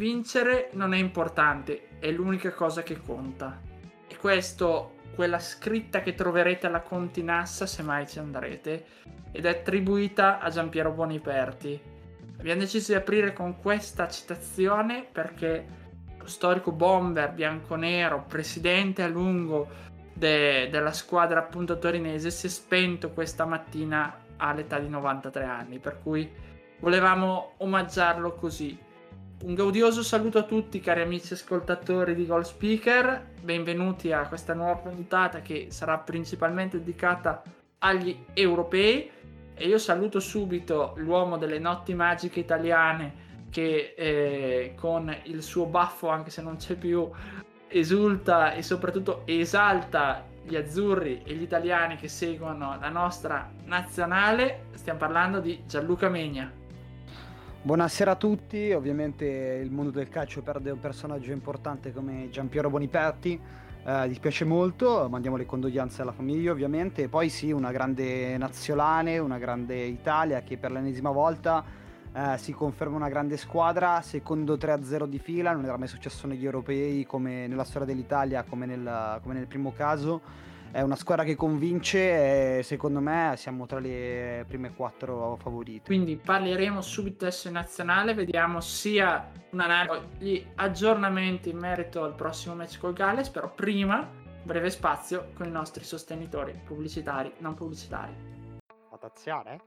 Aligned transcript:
vincere 0.00 0.70
non 0.72 0.94
è 0.94 0.96
importante, 0.96 1.88
è 1.98 2.10
l'unica 2.10 2.54
cosa 2.54 2.82
che 2.82 3.02
conta. 3.02 3.60
E 4.08 4.16
questo, 4.16 4.94
quella 5.14 5.38
scritta 5.38 6.00
che 6.00 6.14
troverete 6.14 6.66
alla 6.66 6.80
Continassa 6.80 7.66
se 7.66 7.82
mai 7.82 8.08
ci 8.08 8.18
andrete, 8.18 8.86
ed 9.30 9.44
è 9.44 9.50
attribuita 9.50 10.38
a 10.38 10.48
Giampiero 10.48 10.92
Boniperti. 10.92 11.78
Abbiamo 12.38 12.60
deciso 12.60 12.92
di 12.92 12.98
aprire 12.98 13.34
con 13.34 13.60
questa 13.60 14.08
citazione 14.08 15.04
perché 15.04 15.66
lo 16.16 16.26
storico 16.26 16.72
bomber 16.72 17.32
bianconero, 17.32 18.24
presidente 18.26 19.02
a 19.02 19.06
lungo 19.06 19.68
de- 20.14 20.70
della 20.70 20.92
squadra 20.92 21.40
appunto 21.40 21.78
torinese, 21.78 22.30
si 22.30 22.46
è 22.46 22.48
spento 22.48 23.10
questa 23.10 23.44
mattina 23.44 24.24
all'età 24.38 24.78
di 24.78 24.88
93 24.88 25.44
anni, 25.44 25.78
per 25.78 26.00
cui 26.02 26.26
volevamo 26.78 27.52
omaggiarlo 27.58 28.32
così. 28.32 28.88
Un 29.42 29.54
gaudioso 29.54 30.02
saluto 30.02 30.36
a 30.36 30.42
tutti 30.42 30.80
cari 30.80 31.00
amici 31.00 31.32
ascoltatori 31.32 32.14
di 32.14 32.26
Goal 32.26 32.44
Speaker, 32.44 33.28
benvenuti 33.40 34.12
a 34.12 34.28
questa 34.28 34.52
nuova 34.52 34.74
puntata 34.74 35.40
che 35.40 35.68
sarà 35.70 35.96
principalmente 35.96 36.76
dedicata 36.76 37.42
agli 37.78 38.24
europei 38.34 39.10
e 39.54 39.66
io 39.66 39.78
saluto 39.78 40.20
subito 40.20 40.92
l'uomo 40.96 41.38
delle 41.38 41.58
notti 41.58 41.94
magiche 41.94 42.38
italiane 42.38 43.28
che 43.48 43.94
eh, 43.96 44.74
con 44.76 45.10
il 45.24 45.42
suo 45.42 45.64
baffo, 45.64 46.08
anche 46.08 46.28
se 46.28 46.42
non 46.42 46.56
c'è 46.56 46.74
più, 46.74 47.08
esulta 47.66 48.52
e 48.52 48.62
soprattutto 48.62 49.22
esalta 49.24 50.26
gli 50.44 50.54
azzurri 50.54 51.22
e 51.24 51.32
gli 51.32 51.42
italiani 51.42 51.96
che 51.96 52.08
seguono 52.08 52.76
la 52.78 52.90
nostra 52.90 53.50
nazionale. 53.64 54.66
Stiamo 54.74 54.98
parlando 54.98 55.40
di 55.40 55.62
Gianluca 55.66 56.10
Megna. 56.10 56.59
Buonasera 57.62 58.12
a 58.12 58.16
tutti, 58.16 58.72
ovviamente 58.72 59.26
il 59.62 59.70
mondo 59.70 59.90
del 59.90 60.08
calcio 60.08 60.40
perde 60.40 60.70
un 60.70 60.80
personaggio 60.80 61.30
importante 61.30 61.92
come 61.92 62.30
Giampiero 62.30 62.70
Boniperti, 62.70 63.38
eh, 63.84 64.08
dispiace 64.08 64.46
molto, 64.46 65.06
mandiamo 65.10 65.36
le 65.36 65.44
condoglianze 65.44 66.00
alla 66.00 66.12
famiglia 66.12 66.52
ovviamente, 66.52 67.10
poi 67.10 67.28
sì, 67.28 67.52
una 67.52 67.70
grande 67.70 68.38
nazionale, 68.38 69.18
una 69.18 69.36
grande 69.36 69.76
Italia 69.76 70.40
che 70.40 70.56
per 70.56 70.70
l'ennesima 70.70 71.10
volta 71.10 71.62
eh, 72.14 72.38
si 72.38 72.52
conferma 72.52 72.96
una 72.96 73.10
grande 73.10 73.36
squadra, 73.36 74.00
secondo 74.00 74.54
3-0 74.54 75.04
di 75.04 75.18
fila, 75.18 75.52
non 75.52 75.66
era 75.66 75.76
mai 75.76 75.88
successo 75.88 76.26
negli 76.26 76.46
europei 76.46 77.04
come 77.04 77.46
nella 77.46 77.64
storia 77.64 77.86
dell'Italia, 77.86 78.42
come 78.42 78.64
nel, 78.64 79.18
come 79.20 79.34
nel 79.34 79.46
primo 79.46 79.70
caso 79.76 80.48
è 80.72 80.82
una 80.82 80.96
squadra 80.96 81.24
che 81.24 81.34
convince 81.34 82.58
e 82.58 82.62
secondo 82.62 83.00
me 83.00 83.34
siamo 83.36 83.66
tra 83.66 83.80
le 83.80 84.44
prime 84.46 84.72
quattro 84.74 85.36
favorite. 85.40 85.86
Quindi 85.86 86.16
parleremo 86.16 86.80
subito 86.80 87.24
adesso 87.24 87.48
in 87.48 87.54
nazionale, 87.54 88.14
vediamo 88.14 88.60
sia 88.60 89.30
un'analisi, 89.50 90.06
gli 90.18 90.46
aggiornamenti 90.56 91.50
in 91.50 91.58
merito 91.58 92.04
al 92.04 92.14
prossimo 92.14 92.54
match 92.54 92.78
col 92.78 92.92
Galles, 92.92 93.28
però 93.30 93.52
prima 93.52 94.08
breve 94.42 94.70
spazio 94.70 95.30
con 95.34 95.46
i 95.46 95.50
nostri 95.50 95.84
sostenitori 95.84 96.58
pubblicitari, 96.64 97.32
non 97.38 97.54
pubblicitari. 97.54 98.12
Attenzione, 98.92 99.60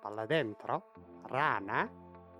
palla 0.00 0.24
dentro, 0.24 0.92
rana 1.26 1.88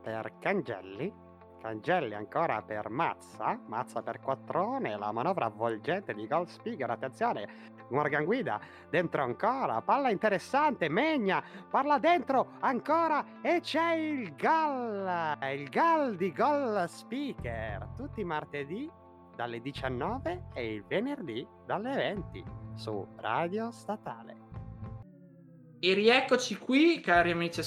per 0.03 0.33
Cangelli 0.41 1.25
Cangelli 1.67 2.15
ancora 2.15 2.63
per 2.63 2.91
Mazza, 2.91 3.59
Mazza 3.67 4.01
per 4.01 4.21
Quattrone, 4.21 4.97
la 4.97 5.11
manovra 5.11 5.47
avvolgente 5.47 6.15
di 6.15 6.29
Gold 6.29 6.47
Speaker, 6.47 6.89
attenzione, 6.91 7.49
Morgan 7.91 8.25
Guida, 8.25 8.61
dentro 8.91 9.23
ancora, 9.23 9.81
palla 9.83 10.11
interessante, 10.11 10.89
Megna, 10.89 11.43
parla 11.71 11.99
dentro 11.99 12.53
ancora 12.61 13.41
e 13.43 13.61
c'è 13.61 13.95
il 13.95 14.35
gol, 14.35 15.37
il 15.55 15.69
gol 15.71 16.17
di 16.17 16.33
Gold 16.33 16.85
Speaker, 16.87 17.89
tutti 17.97 18.21
i 18.21 18.25
martedì 18.25 18.91
dalle 19.35 19.61
19 19.61 20.47
e 20.55 20.75
il 20.75 20.85
venerdì 20.87 21.47
dalle 21.65 21.95
20 21.95 22.45
su 22.75 23.07
Radio 23.17 23.71
Statale. 23.71 24.45
E 25.79 25.93
rieccoci 25.93 26.59
qui, 26.59 27.01
cari 27.01 27.31
amici 27.31 27.61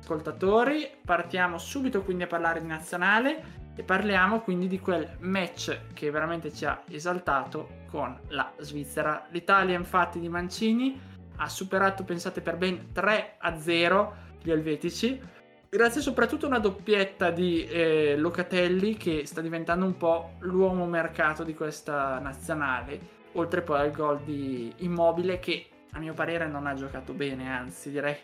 ascoltatori, 0.00 0.90
partiamo 1.04 1.58
subito 1.58 2.02
quindi 2.02 2.24
a 2.24 2.26
parlare 2.26 2.60
di 2.60 2.66
nazionale 2.66 3.61
e 3.74 3.82
parliamo 3.82 4.40
quindi 4.40 4.68
di 4.68 4.80
quel 4.80 5.16
match 5.20 5.92
che 5.94 6.10
veramente 6.10 6.52
ci 6.52 6.64
ha 6.64 6.82
esaltato 6.88 7.80
con 7.90 8.18
la 8.28 8.52
Svizzera. 8.58 9.26
L'Italia 9.30 9.76
infatti 9.76 10.18
di 10.20 10.28
Mancini 10.28 11.00
ha 11.36 11.48
superato, 11.48 12.04
pensate, 12.04 12.40
per 12.40 12.56
ben 12.56 12.92
3 12.92 13.36
a 13.38 13.58
0 13.58 14.14
gli 14.42 14.50
elvetici, 14.50 15.20
grazie 15.68 16.00
soprattutto 16.00 16.46
a 16.46 16.48
una 16.48 16.58
doppietta 16.58 17.30
di 17.30 17.64
eh, 17.64 18.16
Locatelli 18.16 18.96
che 18.96 19.24
sta 19.24 19.40
diventando 19.40 19.84
un 19.84 19.96
po' 19.96 20.32
l'uomo 20.40 20.86
mercato 20.86 21.42
di 21.44 21.54
questa 21.54 22.18
nazionale, 22.18 22.98
oltre 23.32 23.62
poi 23.62 23.80
al 23.80 23.90
gol 23.90 24.20
di 24.22 24.72
Immobile 24.78 25.38
che 25.38 25.66
a 25.94 25.98
mio 25.98 26.14
parere 26.14 26.46
non 26.46 26.66
ha 26.66 26.74
giocato 26.74 27.12
bene, 27.12 27.50
anzi 27.50 27.90
direi 27.90 28.16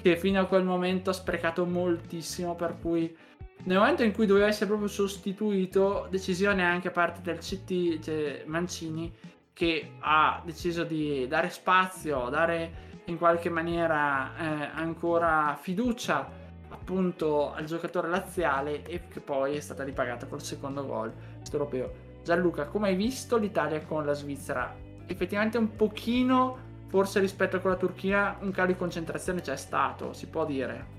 che 0.00 0.16
fino 0.16 0.40
a 0.40 0.46
quel 0.46 0.62
momento 0.62 1.10
ha 1.10 1.12
sprecato 1.14 1.64
moltissimo, 1.64 2.54
per 2.54 2.76
cui 2.80 3.16
nel 3.64 3.78
momento 3.78 4.02
in 4.02 4.12
cui 4.12 4.26
doveva 4.26 4.46
essere 4.46 4.66
proprio 4.66 4.88
sostituito, 4.88 6.06
decisione 6.10 6.64
anche 6.64 6.88
a 6.88 6.92
parte 6.92 7.20
del 7.22 7.38
CT 7.38 7.98
cioè 8.00 8.42
Mancini 8.46 9.12
che 9.52 9.92
ha 9.98 10.40
deciso 10.44 10.84
di 10.84 11.26
dare 11.26 11.50
spazio, 11.50 12.28
dare 12.28 12.86
in 13.06 13.18
qualche 13.18 13.50
maniera 13.50 14.36
eh, 14.36 14.70
ancora 14.74 15.58
fiducia 15.60 16.30
appunto 16.68 17.52
al 17.52 17.64
giocatore 17.64 18.08
laziale 18.08 18.84
e 18.84 19.08
che 19.08 19.20
poi 19.20 19.56
è 19.56 19.60
stata 19.60 19.82
ripagata 19.82 20.26
col 20.26 20.42
secondo 20.42 20.86
gol 20.86 21.12
europeo. 21.50 22.06
Gianluca, 22.22 22.66
come 22.66 22.88
hai 22.88 22.94
visto 22.94 23.36
l'Italia 23.36 23.80
con 23.82 24.04
la 24.04 24.12
Svizzera? 24.12 24.74
Effettivamente 25.06 25.58
un 25.58 25.74
pochino, 25.74 26.58
forse 26.88 27.20
rispetto 27.20 27.56
a 27.56 27.60
quella 27.60 27.76
Turchia, 27.76 28.36
un 28.40 28.50
calo 28.50 28.68
di 28.68 28.76
concentrazione 28.76 29.40
c'è 29.40 29.56
stato, 29.56 30.12
si 30.12 30.26
può 30.26 30.44
dire. 30.44 30.97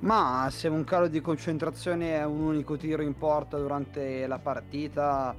Ma 0.00 0.48
se 0.50 0.68
un 0.68 0.84
calo 0.84 1.08
di 1.08 1.20
concentrazione 1.20 2.14
è 2.14 2.24
un 2.24 2.40
unico 2.40 2.76
tiro 2.76 3.02
in 3.02 3.16
porta 3.16 3.58
durante 3.58 4.28
la 4.28 4.38
partita, 4.38 5.34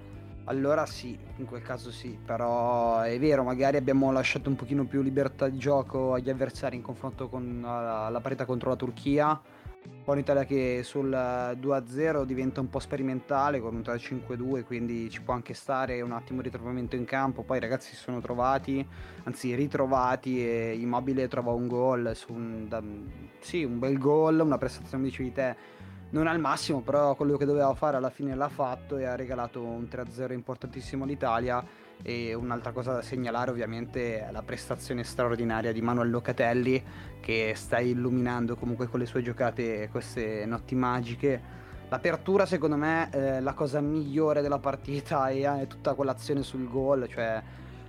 allora 0.45 0.85
sì, 0.85 1.17
in 1.37 1.45
quel 1.45 1.61
caso 1.61 1.91
sì, 1.91 2.17
però 2.23 2.99
è 2.99 3.17
vero, 3.19 3.43
magari 3.43 3.77
abbiamo 3.77 4.11
lasciato 4.11 4.49
un 4.49 4.55
pochino 4.55 4.85
più 4.85 5.01
libertà 5.01 5.47
di 5.47 5.57
gioco 5.57 6.13
agli 6.13 6.29
avversari 6.29 6.75
in 6.75 6.81
confronto 6.81 7.29
con 7.29 7.61
la, 7.61 8.09
la 8.09 8.19
partita 8.19 8.45
contro 8.45 8.69
la 8.69 8.75
Turchia 8.75 9.39
poi 10.03 10.15
un'Italia 10.15 10.43
che 10.43 10.81
sul 10.83 11.09
2-0 11.09 12.23
diventa 12.23 12.61
un 12.61 12.69
po' 12.69 12.79
sperimentale 12.79 13.59
con 13.59 13.75
un 13.75 13.81
3-5-2, 13.81 14.63
quindi 14.63 15.09
ci 15.09 15.21
può 15.21 15.35
anche 15.35 15.53
stare 15.53 16.01
un 16.01 16.11
attimo 16.11 16.41
di 16.41 16.49
ritrovamento 16.49 16.95
in 16.95 17.05
campo. 17.05 17.43
Poi 17.43 17.57
i 17.57 17.59
ragazzi 17.59 17.89
si 17.89 17.95
sono 17.95 18.19
trovati, 18.19 18.83
anzi 19.23 19.53
ritrovati 19.53 20.43
e 20.43 20.75
Immobile 20.79 21.27
trova 21.27 21.51
un 21.51 21.67
gol, 21.67 22.15
un, 22.29 22.67
da, 22.67 22.81
sì, 23.39 23.63
un 23.63 23.77
bel 23.77 23.97
gol, 23.97 24.39
una 24.39 24.57
prestazione 24.57 25.03
dicevi 25.03 25.31
te 25.31 25.55
non 26.11 26.25
al 26.25 26.39
massimo, 26.39 26.81
però 26.81 27.13
quello 27.15 27.37
che 27.37 27.45
doveva 27.45 27.73
fare 27.75 27.97
alla 27.97 28.09
fine 28.09 28.33
l'ha 28.33 28.49
fatto 28.49 28.97
e 28.97 29.05
ha 29.05 29.15
regalato 29.15 29.61
un 29.61 29.83
3-0 29.83 30.33
importantissimo 30.33 31.03
all'Italia 31.03 31.63
e 32.01 32.33
un'altra 32.33 32.71
cosa 32.71 32.93
da 32.93 33.01
segnalare 33.01 33.51
ovviamente 33.51 34.25
è 34.25 34.31
la 34.31 34.41
prestazione 34.41 35.03
straordinaria 35.03 35.73
di 35.73 35.81
Manuel 35.81 36.09
Locatelli 36.09 36.81
che 37.19 37.53
sta 37.55 37.79
illuminando 37.79 38.55
comunque 38.55 38.87
con 38.87 38.99
le 38.99 39.05
sue 39.05 39.21
giocate 39.21 39.89
queste 39.91 40.45
notti 40.45 40.75
magiche. 40.75 41.57
L'apertura 41.89 42.45
secondo 42.45 42.77
me 42.77 43.09
è 43.09 43.39
la 43.39 43.53
cosa 43.53 43.81
migliore 43.81 44.41
della 44.41 44.59
partita 44.59 45.29
e 45.29 45.41
è 45.41 45.67
tutta 45.67 45.93
quell'azione 45.95 46.43
sul 46.43 46.69
gol, 46.69 47.07
cioè 47.09 47.41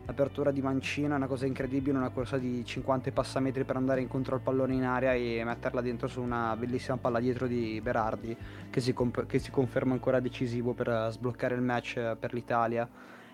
l'apertura 0.06 0.50
di 0.50 0.62
Mancino 0.62 1.12
è 1.12 1.16
una 1.16 1.26
cosa 1.26 1.46
incredibile, 1.46 1.96
una 1.96 2.08
corsa 2.08 2.36
di 2.36 2.64
50 2.64 3.12
passametri 3.12 3.62
per 3.64 3.76
andare 3.76 4.00
incontro 4.00 4.34
al 4.34 4.40
pallone 4.40 4.74
in 4.74 4.84
area 4.84 5.12
e 5.12 5.42
metterla 5.44 5.82
dentro 5.82 6.08
su 6.08 6.20
una 6.20 6.56
bellissima 6.56 6.96
palla 6.96 7.20
dietro 7.20 7.46
di 7.46 7.78
Berardi 7.80 8.36
che 8.70 8.80
si, 8.80 8.92
comp- 8.92 9.26
che 9.26 9.38
si 9.38 9.50
conferma 9.50 9.92
ancora 9.92 10.18
decisivo 10.18 10.72
per 10.72 11.08
sbloccare 11.10 11.54
il 11.54 11.62
match 11.62 12.16
per 12.18 12.32
l'Italia 12.32 12.88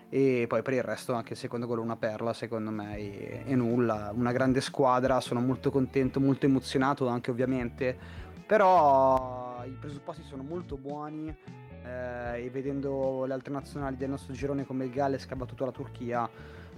e 0.09 0.45
poi 0.47 0.61
per 0.61 0.73
il 0.73 0.83
resto 0.83 1.13
anche 1.13 1.33
il 1.33 1.39
secondo 1.39 1.67
gol 1.67 1.79
una 1.79 1.97
perla 1.97 2.33
secondo 2.33 2.71
me 2.71 2.97
e, 2.97 3.43
e, 3.45 3.55
nulla. 3.55 4.11
Una 4.13 4.31
grande 4.31 4.61
squadra 4.61 5.19
sono 5.19 5.41
molto 5.41 5.69
contento 5.69 6.19
molto 6.19 6.45
emozionato 6.45 7.07
anche 7.07 7.31
ovviamente. 7.31 8.25
Però 8.45 9.63
i 9.65 9.75
presupposti 9.77 10.23
sono 10.23 10.43
molto 10.43 10.77
buoni 10.77 11.35
eh, 11.83 12.45
e 12.45 12.49
vedendo 12.49 13.25
le 13.25 13.33
altre 13.33 13.51
nazionali 13.51 13.97
del 13.97 14.09
nostro 14.09 14.33
girone 14.33 14.65
come 14.65 14.85
il 14.85 14.91
Galles 14.91 15.25
che 15.25 15.33
ha 15.33 15.37
battuto 15.37 15.65
la 15.65 15.71
Turchia, 15.71 16.29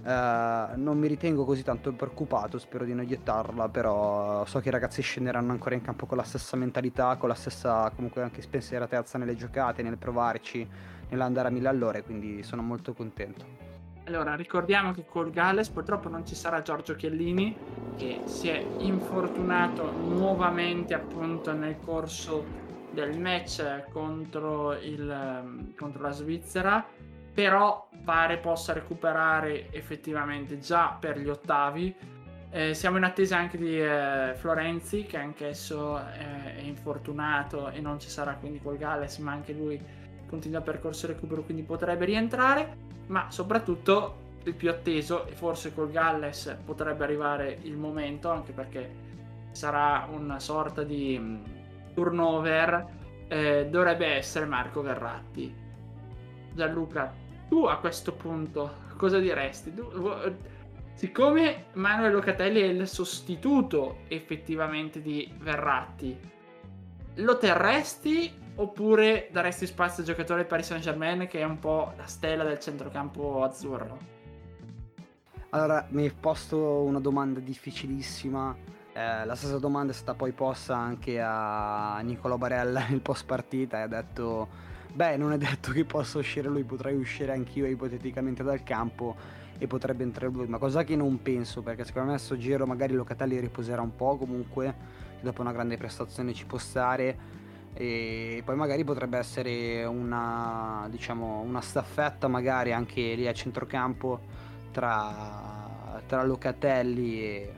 eh, 0.02 0.76
non 0.76 0.98
mi 0.98 1.06
ritengo 1.06 1.44
così 1.44 1.62
tanto 1.62 1.92
preoccupato, 1.92 2.58
spero 2.58 2.84
di 2.84 2.94
non 2.94 3.06
iettarla, 3.06 3.68
però 3.68 4.44
so 4.46 4.60
che 4.60 4.68
i 4.68 4.72
ragazzi 4.72 5.02
scenderanno 5.02 5.52
ancora 5.52 5.74
in 5.74 5.82
campo 5.82 6.06
con 6.06 6.16
la 6.16 6.22
stessa 6.22 6.56
mentalità, 6.56 7.16
con 7.16 7.28
la 7.28 7.34
stessa 7.34 7.90
comunque 7.94 8.22
anche 8.22 8.42
spensieratezza 8.42 9.18
nelle 9.18 9.36
giocate, 9.36 9.82
nel 9.82 9.98
provarci, 9.98 10.68
nell'andare 11.10 11.48
a 11.48 11.50
mille 11.50 11.68
all'ora, 11.68 12.02
quindi 12.02 12.42
sono 12.42 12.62
molto 12.62 12.92
contento. 12.92 13.68
Allora, 14.04 14.34
ricordiamo 14.34 14.92
che 14.92 15.04
col 15.04 15.30
Galles 15.30 15.68
purtroppo 15.68 16.08
non 16.08 16.26
ci 16.26 16.34
sarà 16.34 16.62
Giorgio 16.62 16.96
Chiellini, 16.96 17.56
che 17.96 18.22
si 18.24 18.48
è 18.48 18.64
infortunato 18.78 19.92
nuovamente 19.92 20.94
appunto 20.94 21.52
nel 21.52 21.78
corso 21.78 22.44
del 22.90 23.18
match 23.20 23.84
contro, 23.90 24.72
il, 24.72 25.72
contro 25.76 26.02
la 26.02 26.10
Svizzera, 26.10 26.84
però 27.32 27.88
pare 28.04 28.38
possa 28.38 28.72
recuperare 28.72 29.70
effettivamente 29.70 30.58
già 30.58 30.96
per 30.98 31.18
gli 31.18 31.28
ottavi. 31.28 31.94
Eh, 32.52 32.74
siamo 32.74 32.96
in 32.96 33.04
attesa 33.04 33.36
anche 33.36 33.56
di 33.56 33.80
eh, 33.80 34.32
Florenzi, 34.34 35.04
che 35.04 35.18
anch'esso 35.18 35.98
eh, 35.98 36.56
è 36.56 36.62
infortunato 36.62 37.68
e 37.68 37.80
non 37.80 38.00
ci 38.00 38.08
sarà 38.08 38.34
quindi 38.34 38.60
col 38.60 38.76
Galles, 38.76 39.18
ma 39.18 39.30
anche 39.30 39.52
lui 39.52 39.80
continua 40.30 40.58
il 40.58 40.64
percorso 40.64 41.08
recupero, 41.08 41.42
quindi 41.42 41.62
potrebbe 41.62 42.04
rientrare 42.04 42.88
ma 43.08 43.30
soprattutto 43.30 44.28
il 44.44 44.54
più 44.54 44.70
atteso 44.70 45.26
e 45.26 45.32
forse 45.32 45.74
col 45.74 45.90
Galles 45.90 46.56
potrebbe 46.64 47.04
arrivare 47.04 47.58
il 47.62 47.76
momento 47.76 48.30
anche 48.30 48.52
perché 48.52 49.08
sarà 49.50 50.08
una 50.10 50.38
sorta 50.38 50.84
di 50.84 51.18
mm, 51.18 51.42
turnover 51.92 52.86
eh, 53.28 53.66
dovrebbe 53.68 54.06
essere 54.06 54.46
Marco 54.46 54.80
Verratti. 54.80 55.54
Gianluca 56.54 57.12
tu 57.48 57.64
a 57.64 57.78
questo 57.78 58.12
punto 58.12 58.88
cosa 58.96 59.18
diresti? 59.18 59.74
Tu, 59.74 59.84
siccome 60.94 61.66
Manuel 61.72 62.12
Locatelli 62.12 62.60
è 62.60 62.66
il 62.66 62.86
sostituto 62.86 63.98
effettivamente 64.08 65.02
di 65.02 65.30
Verratti 65.38 66.38
lo 67.14 67.38
terresti 67.38 68.32
oppure 68.56 69.28
daresti 69.30 69.66
spazio 69.66 70.02
al 70.02 70.08
giocatore 70.08 70.44
Paris 70.44 70.66
Saint 70.66 70.82
Germain 70.82 71.26
che 71.26 71.40
è 71.40 71.44
un 71.44 71.58
po' 71.58 71.92
la 71.96 72.06
stella 72.06 72.44
del 72.44 72.58
centrocampo 72.58 73.42
azzurro? 73.42 74.18
Allora, 75.50 75.86
mi 75.90 76.04
hai 76.04 76.12
posto 76.12 76.82
una 76.82 77.00
domanda 77.00 77.40
difficilissima. 77.40 78.56
Eh, 78.92 79.24
la 79.24 79.34
stessa 79.34 79.58
domanda 79.58 79.92
è 79.92 79.94
stata 79.94 80.14
poi 80.14 80.30
posta 80.30 80.76
anche 80.76 81.20
a 81.20 81.98
Nicolò 82.02 82.36
Barella 82.36 82.86
nel 82.88 83.00
post 83.00 83.26
partita 83.26 83.78
e 83.78 83.80
ha 83.82 83.86
detto: 83.88 84.48
Beh, 84.92 85.16
non 85.16 85.32
è 85.32 85.38
detto 85.38 85.72
che 85.72 85.84
possa 85.84 86.18
uscire 86.18 86.48
lui, 86.48 86.62
potrei 86.62 86.94
uscire 86.94 87.32
anch'io 87.32 87.66
ipoteticamente 87.66 88.44
dal 88.44 88.62
campo 88.62 89.16
e 89.58 89.66
potrebbe 89.66 90.04
entrare 90.04 90.32
lui. 90.32 90.46
Ma 90.46 90.58
cosa 90.58 90.84
che 90.84 90.94
non 90.94 91.20
penso, 91.20 91.62
perché 91.62 91.84
secondo 91.84 92.10
me 92.10 92.14
a 92.14 92.18
sto 92.18 92.36
giro 92.36 92.64
magari 92.64 92.94
Locatelli 92.94 93.40
riposerà 93.40 93.82
un 93.82 93.96
po' 93.96 94.16
comunque, 94.16 94.74
dopo 95.20 95.40
una 95.40 95.52
grande 95.52 95.76
prestazione 95.76 96.32
ci 96.32 96.46
può 96.46 96.58
stare 96.58 97.38
e 97.74 98.42
poi 98.44 98.56
magari 98.56 98.84
potrebbe 98.84 99.18
essere 99.18 99.84
una, 99.84 100.86
diciamo, 100.90 101.40
una 101.40 101.60
staffetta 101.60 102.28
magari 102.28 102.72
anche 102.72 103.14
lì 103.14 103.26
a 103.26 103.32
centrocampo 103.32 104.20
tra, 104.72 106.00
tra 106.06 106.24
Locatelli 106.24 107.22
e, 107.22 107.54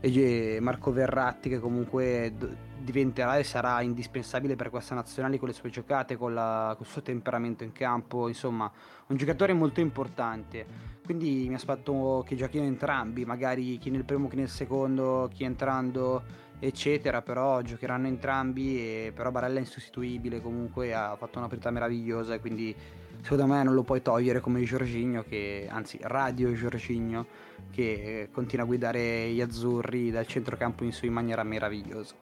e, 0.00 0.58
Marco 0.60 0.92
Verratti 0.92 1.48
che 1.48 1.58
comunque 1.58 2.32
diventerà 2.78 3.36
e 3.36 3.44
sarà 3.44 3.82
indispensabile 3.82 4.56
per 4.56 4.70
questa 4.70 4.94
nazionale 4.94 5.38
con 5.38 5.48
le 5.48 5.54
sue 5.54 5.70
giocate, 5.70 6.16
con, 6.16 6.32
la, 6.32 6.72
con 6.76 6.86
il 6.86 6.92
suo 6.92 7.02
temperamento 7.02 7.64
in 7.64 7.72
campo, 7.72 8.28
insomma 8.28 8.70
un 9.08 9.16
giocatore 9.16 9.52
molto 9.52 9.80
importante. 9.80 10.96
Quindi 11.04 11.46
mi 11.48 11.54
aspetto 11.54 12.22
che 12.26 12.36
giochino 12.36 12.64
entrambi, 12.64 13.24
magari 13.24 13.78
chi 13.78 13.90
nel 13.90 14.04
primo, 14.04 14.28
chi 14.28 14.36
nel 14.36 14.48
secondo, 14.48 15.28
chi 15.32 15.44
entrando 15.44 16.46
eccetera, 16.58 17.22
però 17.22 17.62
giocheranno 17.62 18.06
entrambi, 18.06 18.78
e, 18.78 19.12
però 19.14 19.30
Barella 19.30 19.56
è 19.56 19.60
insostituibile, 19.60 20.40
comunque 20.40 20.94
ha 20.94 21.14
fatto 21.16 21.38
una 21.38 21.48
partita 21.48 21.70
meravigliosa 21.70 22.34
e 22.34 22.40
quindi 22.40 22.74
secondo 23.22 23.46
me 23.46 23.62
non 23.62 23.74
lo 23.74 23.82
puoi 23.82 24.02
togliere 24.02 24.40
come 24.40 24.62
Giorginio, 24.62 25.24
che, 25.28 25.66
anzi 25.70 25.98
Radio 26.02 26.52
Giorginio, 26.52 27.26
che 27.70 28.28
continua 28.32 28.64
a 28.64 28.68
guidare 28.68 29.30
gli 29.30 29.40
azzurri 29.40 30.10
dal 30.10 30.26
centrocampo 30.26 30.84
in 30.84 30.92
su 30.92 31.06
in 31.06 31.12
maniera 31.12 31.42
meravigliosa. 31.42 32.14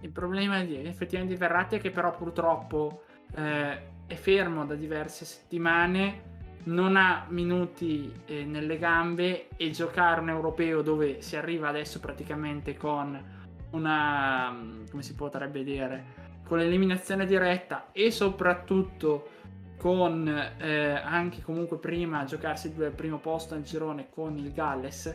Il 0.00 0.10
problema 0.10 0.62
di, 0.62 0.76
effettivamente 0.86 1.34
di 1.34 1.40
Verratti 1.40 1.76
è 1.76 1.80
che 1.80 1.90
però 1.90 2.14
purtroppo 2.14 3.02
eh, 3.34 3.78
è 4.06 4.14
fermo 4.14 4.64
da 4.64 4.74
diverse 4.74 5.24
settimane, 5.24 6.34
non 6.64 6.96
ha 6.96 7.26
minuti 7.28 8.12
eh, 8.26 8.44
nelle 8.44 8.78
gambe 8.78 9.48
e 9.56 9.70
giocare 9.70 10.20
un 10.20 10.28
europeo 10.28 10.82
dove 10.82 11.22
si 11.22 11.36
arriva 11.36 11.68
adesso 11.68 12.00
praticamente 12.00 12.76
con 12.76 13.34
una, 13.70 14.56
come 14.90 15.02
si 15.02 15.14
potrebbe 15.14 15.62
dire, 15.62 16.24
con 16.44 16.58
l'eliminazione 16.58 17.26
diretta 17.26 17.88
e 17.92 18.10
soprattutto 18.10 19.30
con 19.76 20.26
eh, 20.58 20.90
anche 20.90 21.42
comunque 21.42 21.78
prima 21.78 22.24
giocarsi 22.24 22.68
il 22.68 22.92
primo 22.94 23.18
posto 23.18 23.54
nel 23.54 23.64
girone 23.64 24.08
con 24.08 24.36
il 24.38 24.52
Galles, 24.52 25.14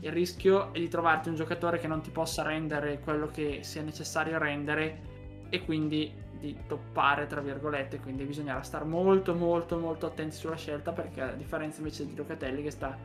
il 0.00 0.10
rischio 0.10 0.72
è 0.72 0.78
di 0.78 0.88
trovarti 0.88 1.28
un 1.28 1.34
giocatore 1.34 1.78
che 1.78 1.86
non 1.86 2.00
ti 2.00 2.10
possa 2.10 2.42
rendere 2.42 3.00
quello 3.00 3.28
che 3.28 3.60
sia 3.62 3.82
necessario 3.82 4.38
rendere 4.38 5.08
e 5.50 5.64
quindi 5.64 6.12
di 6.38 6.56
toppare 6.66 7.26
tra 7.26 7.42
virgolette 7.42 8.00
quindi 8.00 8.24
bisognerà 8.24 8.62
stare 8.62 8.84
molto 8.84 9.34
molto 9.34 9.76
molto 9.76 10.06
attenti 10.06 10.36
sulla 10.36 10.56
scelta 10.56 10.90
perché 10.90 11.20
a 11.20 11.32
differenza 11.32 11.78
invece 11.78 12.06
di 12.06 12.16
Locatelli 12.16 12.62
che 12.62 12.70
sta 12.70 12.96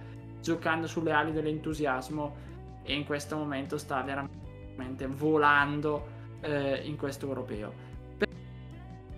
giocando 0.41 0.87
sulle 0.87 1.11
ali 1.11 1.33
dell'entusiasmo 1.33 2.35
e 2.83 2.93
in 2.93 3.03
questo 3.03 3.35
momento 3.35 3.77
sta 3.77 4.01
veramente 4.01 4.44
volando 5.07 6.07
eh, 6.41 6.81
in 6.83 6.95
questo 6.97 7.27
europeo. 7.27 7.93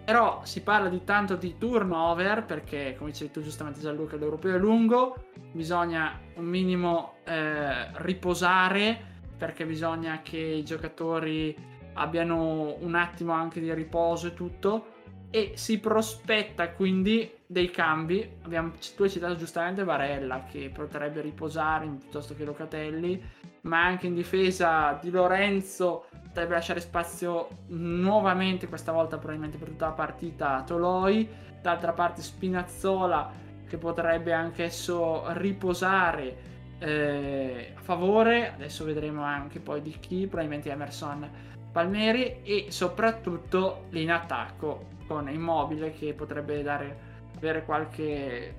Però 0.05 0.41
si 0.45 0.61
parla 0.61 0.87
di 0.87 1.03
tanto 1.03 1.35
di 1.35 1.57
turnover 1.57 2.45
perché, 2.45 2.95
come 2.97 3.11
dicevi 3.11 3.31
tu 3.31 3.41
giustamente 3.41 3.81
Gianluca, 3.81 4.15
l'europeo 4.15 4.55
è 4.55 4.57
lungo, 4.57 5.25
bisogna 5.51 6.17
un 6.35 6.45
minimo 6.45 7.15
eh, 7.25 7.89
riposare 8.03 9.15
perché 9.37 9.65
bisogna 9.65 10.21
che 10.23 10.37
i 10.37 10.63
giocatori 10.63 11.55
abbiano 11.93 12.75
un 12.79 12.95
attimo 12.95 13.33
anche 13.33 13.59
di 13.59 13.73
riposo 13.73 14.27
e 14.27 14.33
tutto 14.33 14.85
e 15.29 15.53
si 15.55 15.79
prospetta 15.79 16.71
quindi 16.71 17.29
dei 17.47 17.71
cambi. 17.71 18.29
Abbiamo, 18.43 18.73
tu 18.95 19.03
hai 19.03 19.09
citato 19.09 19.35
giustamente 19.35 19.83
Varella 19.83 20.43
che 20.43 20.69
potrebbe 20.73 21.21
riposare 21.21 21.87
piuttosto 21.87 22.35
che 22.35 22.43
Locatelli, 22.43 23.21
ma 23.61 23.83
anche 23.83 24.07
in 24.07 24.13
difesa 24.13 24.99
di 25.01 25.09
Lorenzo 25.09 26.05
potrebbe 26.21 26.53
lasciare 26.53 26.79
spazio 26.81 27.47
nuovamente, 27.67 28.67
questa 28.67 28.91
volta 28.91 29.17
probabilmente 29.17 29.57
per 29.57 29.69
tutta 29.69 29.87
la 29.87 29.93
partita, 29.93 30.57
a 30.57 30.63
Toloi. 30.63 31.45
D'altra 31.61 31.93
parte 31.93 32.21
Spinazzola 32.21 33.31
che 33.67 33.77
potrebbe 33.77 34.31
anch'esso 34.31 35.23
riposare 35.33 36.55
eh, 36.79 37.73
a 37.75 37.81
favore, 37.81 38.53
adesso 38.53 38.85
vedremo 38.85 39.23
anche 39.23 39.59
poi 39.59 39.81
di 39.81 39.97
chi, 39.99 40.27
probabilmente 40.27 40.69
Emerson 40.69 41.29
Palmeri 41.71 42.41
e 42.43 42.67
soprattutto 42.69 43.85
in 43.91 44.11
attacco 44.11 44.95
con 45.07 45.29
Immobile 45.29 45.91
che 45.91 46.13
potrebbe 46.13 46.61
dare, 46.61 46.97
avere 47.37 47.63
qualche 47.63 48.55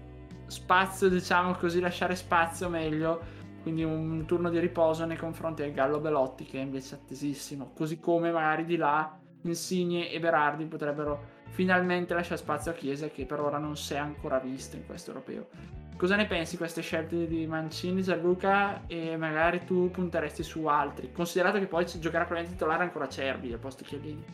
spazio, 0.46 1.08
diciamo 1.08 1.52
così, 1.54 1.80
lasciare 1.80 2.16
spazio 2.16 2.68
meglio. 2.68 3.36
Quindi 3.62 3.84
un 3.84 4.24
turno 4.24 4.48
di 4.48 4.58
riposo 4.58 5.04
nei 5.04 5.16
confronti 5.16 5.62
del 5.62 5.72
Gallo 5.72 5.98
Belotti 5.98 6.44
che 6.44 6.58
è 6.58 6.62
invece 6.62 6.94
attesissimo. 6.94 7.72
Così 7.74 8.00
come 8.00 8.30
magari 8.30 8.64
di 8.64 8.76
là 8.76 9.18
Insigne 9.42 10.10
e 10.10 10.18
Berardi 10.18 10.64
potrebbero 10.64 11.36
finalmente 11.50 12.14
lasciare 12.14 12.38
spazio 12.38 12.70
a 12.70 12.74
Chiesa 12.74 13.08
che 13.08 13.26
per 13.26 13.40
ora 13.40 13.58
non 13.58 13.76
si 13.76 13.94
è 13.94 13.98
ancora 13.98 14.38
visto 14.38 14.76
in 14.76 14.86
questo 14.86 15.10
europeo. 15.10 15.48
Cosa 15.96 16.16
ne 16.16 16.26
pensi 16.26 16.52
di 16.52 16.58
queste 16.58 16.80
scelte 16.80 17.26
di 17.26 17.46
Mancini, 17.46 18.02
Gianluca? 18.02 18.86
E 18.86 19.16
magari 19.16 19.64
tu 19.64 19.90
punteresti 19.90 20.44
su 20.44 20.64
altri, 20.66 21.10
considerato 21.12 21.58
che 21.58 21.66
poi 21.66 21.84
giocherà 21.84 22.24
probabilmente 22.24 22.52
titolare 22.52 22.84
ancora 22.84 23.08
Cerbi 23.08 23.52
al 23.52 23.58
posto 23.58 23.84
Chiellini. 23.84 24.24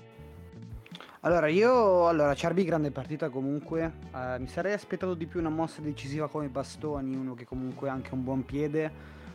Allora, 1.24 1.48
io, 1.48 2.06
allora, 2.06 2.34
Cerbi 2.34 2.64
grande 2.64 2.90
partita 2.90 3.30
comunque, 3.30 3.94
eh, 4.14 4.38
mi 4.38 4.46
sarei 4.46 4.74
aspettato 4.74 5.14
di 5.14 5.24
più 5.24 5.40
una 5.40 5.48
mossa 5.48 5.80
decisiva 5.80 6.28
come 6.28 6.48
Bastoni, 6.48 7.16
uno 7.16 7.32
che 7.32 7.46
comunque 7.46 7.88
ha 7.88 7.94
anche 7.94 8.12
un 8.12 8.22
buon 8.22 8.44
piede, 8.44 8.92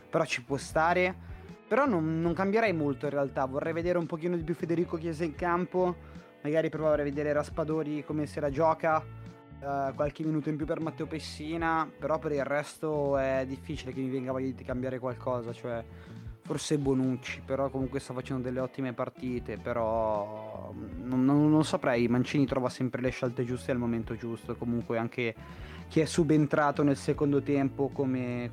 però 0.08 0.24
ci 0.24 0.44
può 0.44 0.56
stare, 0.56 1.12
però 1.66 1.86
non, 1.86 2.20
non 2.20 2.32
cambierei 2.32 2.72
molto 2.72 3.06
in 3.06 3.10
realtà, 3.10 3.44
vorrei 3.44 3.72
vedere 3.72 3.98
un 3.98 4.06
pochino 4.06 4.36
di 4.36 4.44
più 4.44 4.54
Federico 4.54 4.98
Chiesa 4.98 5.24
in 5.24 5.34
campo, 5.34 5.96
magari 6.42 6.68
provare 6.68 7.02
a 7.02 7.04
vedere 7.04 7.32
Raspadori 7.32 8.04
come 8.04 8.26
se 8.26 8.38
la 8.38 8.50
gioca, 8.50 9.02
eh, 9.02 9.92
qualche 9.92 10.22
minuto 10.22 10.48
in 10.48 10.54
più 10.54 10.66
per 10.66 10.78
Matteo 10.78 11.06
Pessina, 11.06 11.90
però 11.98 12.20
per 12.20 12.30
il 12.30 12.44
resto 12.44 13.16
è 13.16 13.44
difficile 13.48 13.92
che 13.92 13.98
mi 13.98 14.10
venga 14.10 14.30
voglia 14.30 14.52
di 14.52 14.62
cambiare 14.62 15.00
qualcosa, 15.00 15.52
cioè 15.52 15.84
forse 16.50 16.78
Bonucci, 16.78 17.42
però 17.44 17.70
comunque 17.70 18.00
sta 18.00 18.12
facendo 18.12 18.42
delle 18.42 18.58
ottime 18.58 18.92
partite, 18.92 19.56
però 19.56 20.72
non, 21.00 21.24
non, 21.24 21.48
non, 21.48 21.64
saprei, 21.64 22.08
Mancini 22.08 22.44
trova 22.44 22.68
sempre 22.68 23.00
le 23.00 23.10
scelte 23.10 23.44
giuste 23.44 23.70
al 23.70 23.78
momento 23.78 24.16
giusto, 24.16 24.56
comunque 24.56 24.98
anche 24.98 25.32
chi 25.86 26.00
è 26.00 26.06
subentrato 26.06 26.82
nel 26.82 26.96
secondo 26.96 27.40
tempo 27.40 27.90
come, 27.90 28.50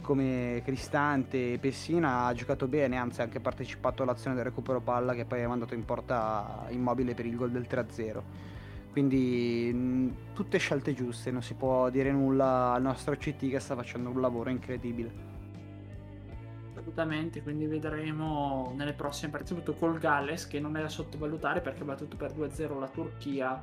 come 0.00 0.62
Cristante 0.64 1.54
e 1.54 1.58
Pessina 1.58 2.26
ha 2.26 2.34
giocato 2.34 2.68
bene, 2.68 2.96
anzi 2.98 3.20
ha 3.20 3.24
anche 3.24 3.40
partecipato 3.40 4.04
all'azione 4.04 4.36
del 4.36 4.44
recupero 4.44 4.80
palla 4.80 5.12
che 5.12 5.24
poi 5.24 5.42
ha 5.42 5.48
mandato 5.48 5.74
in 5.74 5.84
porta 5.84 6.66
immobile 6.68 7.14
per 7.14 7.26
il 7.26 7.34
gol 7.34 7.50
del 7.50 7.66
3-0. 7.68 8.20
Quindi 8.92 9.72
mh, 9.74 10.34
tutte 10.34 10.56
scelte 10.58 10.94
giuste, 10.94 11.32
non 11.32 11.42
si 11.42 11.54
può 11.54 11.90
dire 11.90 12.12
nulla 12.12 12.74
al 12.74 12.82
nostro 12.82 13.16
CT 13.16 13.50
che 13.50 13.58
sta 13.58 13.74
facendo 13.74 14.08
un 14.08 14.20
lavoro 14.20 14.50
incredibile 14.50 15.32
assolutamente, 16.92 17.42
quindi 17.42 17.66
vedremo 17.66 18.72
nelle 18.76 18.92
prossime 18.92 19.30
partite, 19.30 19.54
soprattutto 19.54 19.78
col 19.78 19.98
Galles, 19.98 20.46
che 20.46 20.60
non 20.60 20.76
è 20.76 20.82
da 20.82 20.88
sottovalutare 20.88 21.60
perché 21.60 21.82
ha 21.82 21.86
battuto 21.86 22.16
per 22.16 22.32
2-0 22.32 22.78
la 22.78 22.88
Turchia, 22.88 23.62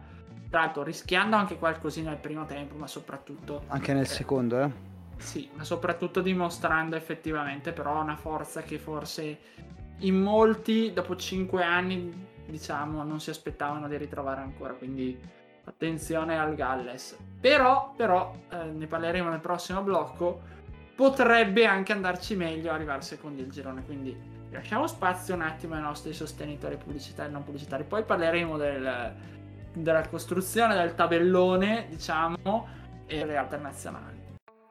tra 0.49 0.61
l'altro 0.61 0.83
rischiando 0.83 1.35
anche 1.35 1.57
qualcosina 1.57 2.09
nel 2.09 2.19
primo 2.19 2.45
tempo, 2.45 2.75
ma 2.75 2.87
soprattutto... 2.87 3.63
Anche 3.67 3.93
nel 3.93 4.03
eh, 4.03 4.07
secondo, 4.07 4.61
eh? 4.61 4.71
Sì, 5.17 5.49
ma 5.53 5.63
soprattutto 5.63 6.21
dimostrando 6.21 6.95
effettivamente 6.95 7.71
però 7.71 8.01
una 8.01 8.15
forza 8.15 8.61
che 8.61 8.79
forse 8.79 9.37
in 9.99 10.19
molti, 10.19 10.91
dopo 10.93 11.15
5 11.15 11.63
anni, 11.63 12.27
diciamo, 12.45 13.03
non 13.03 13.19
si 13.19 13.29
aspettavano 13.29 13.87
di 13.87 13.97
ritrovare 13.97 14.41
ancora, 14.41 14.73
quindi 14.73 15.19
attenzione 15.65 16.39
al 16.39 16.55
Galles. 16.55 17.17
Però, 17.39 17.93
però, 17.95 18.33
eh, 18.49 18.63
ne 18.63 18.87
parleremo 18.87 19.29
nel 19.29 19.39
prossimo 19.39 19.81
blocco 19.81 20.57
potrebbe 20.99 21.65
anche 21.65 21.93
andarci 21.93 22.35
meglio 22.35 22.73
arrivare 22.73 23.01
secondo 23.03 23.41
il 23.41 23.49
girone. 23.49 23.85
Quindi 23.85 24.13
lasciamo 24.49 24.85
spazio 24.85 25.33
un 25.33 25.39
attimo 25.39 25.75
ai 25.75 25.81
nostri 25.81 26.11
sostenitori 26.11 26.75
pubblicitari 26.75 27.29
e 27.29 27.31
non 27.31 27.45
pubblicitari. 27.45 27.85
Poi 27.85 28.03
parleremo 28.03 28.57
del, 28.57 29.15
della 29.71 30.05
costruzione 30.09 30.75
del 30.75 30.95
tabellone, 30.95 31.87
diciamo, 31.89 32.67
e 33.05 33.17
delle 33.17 33.37
alternazionali. 33.37 34.17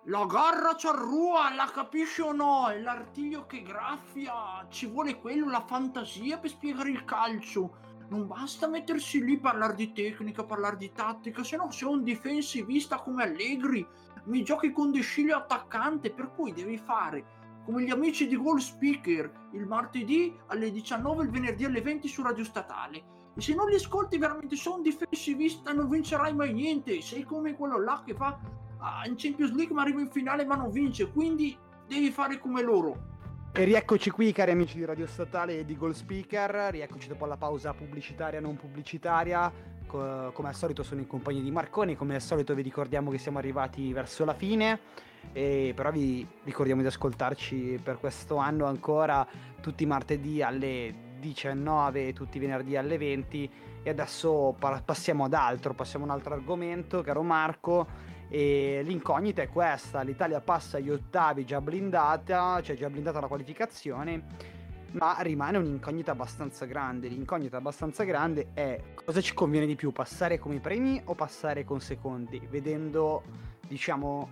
La 0.09 0.27
garra 0.27 0.75
c'arrua, 0.77 1.55
la 1.55 1.71
capisci 1.73 2.21
o 2.21 2.33
no? 2.33 2.69
È 2.69 2.79
l'artiglio 2.79 3.47
che 3.47 3.63
graffia. 3.63 4.67
Ci 4.69 4.85
vuole 4.85 5.17
quello, 5.17 5.49
la 5.49 5.65
fantasia 5.67 6.37
per 6.37 6.51
spiegare 6.51 6.91
il 6.91 7.07
calcio. 7.07 7.87
Non 8.11 8.27
basta 8.27 8.69
mettersi 8.69 9.25
lì 9.25 9.37
a 9.37 9.41
parlare 9.41 9.75
di 9.75 9.95
tecnica, 9.95 10.45
parlare 10.45 10.77
di 10.77 10.93
tattica, 10.93 11.43
se 11.43 11.57
no 11.57 11.71
sei 11.71 11.89
un 11.89 12.03
difensivista 12.03 12.99
come 12.99 13.23
Allegri 13.23 13.87
mi 14.25 14.43
giochi 14.43 14.73
con 14.73 14.91
Desciglio 14.91 15.37
attaccante, 15.37 16.11
per 16.11 16.33
cui 16.35 16.53
devi 16.53 16.79
fare 16.79 17.37
come 17.65 17.83
gli 17.83 17.91
amici 17.91 18.27
di 18.27 18.37
Goal 18.37 18.61
Speaker 18.61 19.31
il 19.53 19.67
martedì 19.67 20.35
alle 20.47 20.71
19 20.71 21.21
e 21.21 21.25
il 21.27 21.31
venerdì 21.31 21.65
alle 21.67 21.83
20 21.83 22.09
su 22.09 22.23
Radio 22.23 22.43
Statale. 22.43 23.17
E 23.37 23.41
se 23.43 23.55
non 23.55 23.69
li 23.69 23.75
ascolti 23.75 24.17
veramente 24.17 24.57
sono 24.57 24.77
un 24.77 24.83
difensivista 24.83 25.73
non 25.73 25.89
vincerai 25.89 26.35
mai 26.35 26.55
niente. 26.55 27.01
Sei 27.03 27.25
come 27.25 27.55
quello 27.55 27.79
là 27.79 28.03
che 28.05 28.15
fa 28.15 28.39
ah, 28.79 29.07
in 29.07 29.17
Champions 29.17 29.53
League 29.53 29.75
ma 29.75 29.83
arriva 29.83 30.01
in 30.01 30.11
finale 30.11 30.47
ma 30.47 30.57
non 30.57 30.71
vince. 30.71 31.13
Quindi 31.13 31.57
devi 31.87 32.11
fare 32.11 32.39
come 32.39 32.63
loro. 32.63 33.08
E 33.50 33.64
rieccoci 33.64 34.11
qui 34.11 34.31
cari 34.31 34.52
amici 34.52 34.76
di 34.76 34.85
Radio 34.85 35.07
Statale 35.07 35.59
e 35.59 35.64
di 35.64 35.76
Goal 35.76 35.95
Speaker, 35.95 36.71
rieccoci 36.71 37.09
dopo 37.09 37.26
la 37.26 37.37
pausa 37.37 37.73
pubblicitaria 37.73 38.40
non 38.40 38.57
pubblicitaria. 38.57 39.50
Come 39.87 40.49
al 40.49 40.55
solito 40.55 40.83
sono 40.83 41.00
in 41.00 41.07
compagnia 41.07 41.43
di 41.43 41.50
Marconi, 41.50 41.97
come 41.97 42.14
al 42.14 42.21
solito 42.21 42.55
vi 42.55 42.62
ricordiamo 42.62 43.11
che 43.11 43.19
siamo 43.19 43.38
arrivati 43.38 43.93
verso 43.93 44.25
la 44.25 44.35
fine, 44.35 44.78
e 45.33 45.73
però 45.75 45.90
vi 45.90 46.26
ricordiamo 46.45 46.83
di 46.83 46.87
ascoltarci 46.87 47.81
per 47.83 47.99
questo 47.99 48.37
anno 48.37 48.67
ancora 48.67 49.26
tutti 49.61 49.83
i 49.83 49.87
martedì 49.87 50.43
alle 50.43 50.95
19 51.19 52.09
e 52.09 52.12
tutti 52.12 52.37
i 52.37 52.40
venerdì 52.40 52.76
alle 52.76 52.99
20 52.99 53.50
e 53.83 53.90
adesso 53.90 54.55
passiamo 54.85 55.25
ad 55.25 55.33
altro, 55.33 55.73
passiamo 55.73 56.05
a 56.05 56.09
un 56.09 56.14
altro 56.14 56.35
argomento, 56.35 57.00
caro 57.00 57.23
Marco. 57.23 57.87
E 58.29 58.83
l'incognita 58.85 59.43
è 59.43 59.49
questa: 59.49 60.03
l'Italia 60.03 60.41
passa 60.41 60.77
agli 60.77 60.91
ottavi 60.91 61.45
già 61.45 61.61
blindata, 61.61 62.61
cioè 62.63 62.77
già 62.77 62.91
blindata 62.91 63.21
la 63.21 63.29
qualificazione 63.29 64.57
ma 64.93 65.19
rimane 65.21 65.59
un'incognita 65.59 66.13
abbastanza 66.13 66.65
grande. 66.65 67.09
L'incognita 67.09 67.59
abbastanza 67.59 68.05
grande 68.05 68.49
è 68.55 68.81
cosa 68.95 69.21
ci 69.21 69.35
conviene 69.35 69.67
di 69.67 69.75
più, 69.75 69.93
passare 69.93 70.39
come 70.39 70.61
primi 70.61 71.01
o 71.05 71.15
passare 71.15 71.65
con 71.65 71.81
secondi, 71.81 72.41
vedendo, 72.49 73.23
diciamo, 73.67 74.29